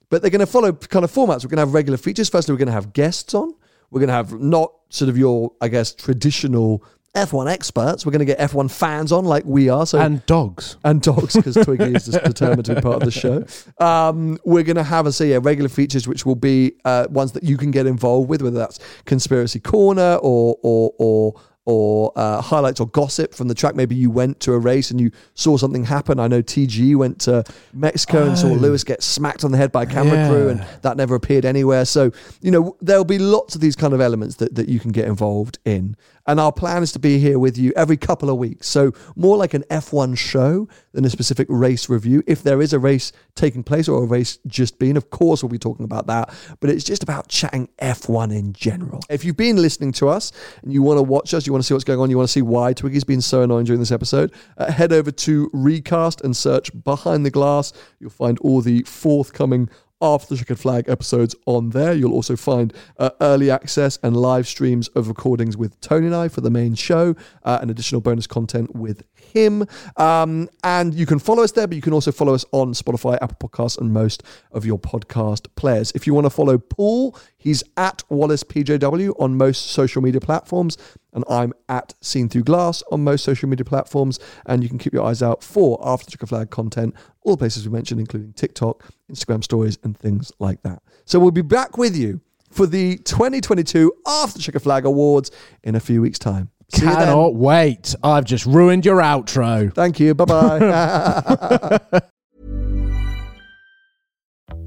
[0.09, 1.43] but they're going to follow kind of formats.
[1.43, 2.29] We're going to have regular features.
[2.29, 3.53] Firstly, we're going to have guests on.
[3.91, 6.83] We're going to have not sort of your, I guess, traditional
[7.15, 8.05] F1 experts.
[8.05, 9.85] We're going to get F1 fans on, like we are.
[9.85, 10.77] So and dogs.
[10.83, 13.45] and dogs because Twiggy is just determined to be part of the show.
[13.83, 17.31] Um, we're going to have a say yeah, regular features, which will be uh, ones
[17.33, 21.33] that you can get involved with, whether that's conspiracy corner or or or
[21.65, 23.75] or uh, highlights or gossip from the track.
[23.75, 26.19] Maybe you went to a race and you saw something happen.
[26.19, 29.83] I know TG went to Mexico and saw Lewis get smacked on the head by
[29.83, 30.29] a camera Yeah.
[30.29, 31.85] crew, and that never appeared anywhere.
[31.85, 32.11] So
[32.41, 35.07] you know there'll be lots of these kind of elements that that you can get
[35.07, 35.95] involved in.
[36.29, 38.67] And our plan is to be here with you every couple of weeks.
[38.67, 42.21] So more like an F1 show than a specific race review.
[42.27, 45.49] If there is a race taking place or a race just been, of course we'll
[45.49, 46.31] be talking about that.
[46.59, 48.99] But it's just about chatting F1 in general.
[49.09, 50.31] If you've been listening to us
[50.61, 52.29] and you want to watch us, you want to see what's going on, you want
[52.29, 56.21] to see why Twiggy's been so annoying during this episode, uh, head over to Recast
[56.21, 57.73] and search Behind the Glass.
[57.99, 59.67] You'll find all the forthcoming
[60.01, 61.93] after the checkered flag episodes on there.
[61.93, 66.27] You'll also find uh, early access and live streams of recordings with Tony and I
[66.27, 69.65] for the main show, uh, and additional bonus content with him.
[69.97, 73.17] Um, and you can follow us there, but you can also follow us on Spotify,
[73.21, 75.91] Apple Podcasts, and most of your podcast players.
[75.95, 80.77] If you want to follow Paul, he's at Wallace PJW on most social media platforms.
[81.11, 84.19] And I'm at Seen Through Glass on most social media platforms.
[84.45, 87.39] And you can keep your eyes out for After the Checker Flag content, all the
[87.39, 90.83] places we mentioned, including TikTok, Instagram stories, and things like that.
[91.05, 95.31] So we'll be back with you for the 2022 After Checker Flag Awards
[95.63, 96.51] in a few weeks' time.
[96.69, 97.07] See you then.
[97.07, 97.95] Cannot wait.
[98.03, 99.73] I've just ruined your outro.
[99.73, 100.13] Thank you.
[100.13, 101.79] Bye bye.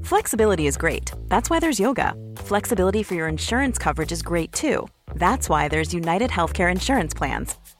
[0.03, 1.11] Flexibility is great.
[1.29, 2.13] That's why there's yoga.
[2.37, 4.87] Flexibility for your insurance coverage is great too.
[5.15, 7.55] That's why there's United Healthcare Insurance Plans.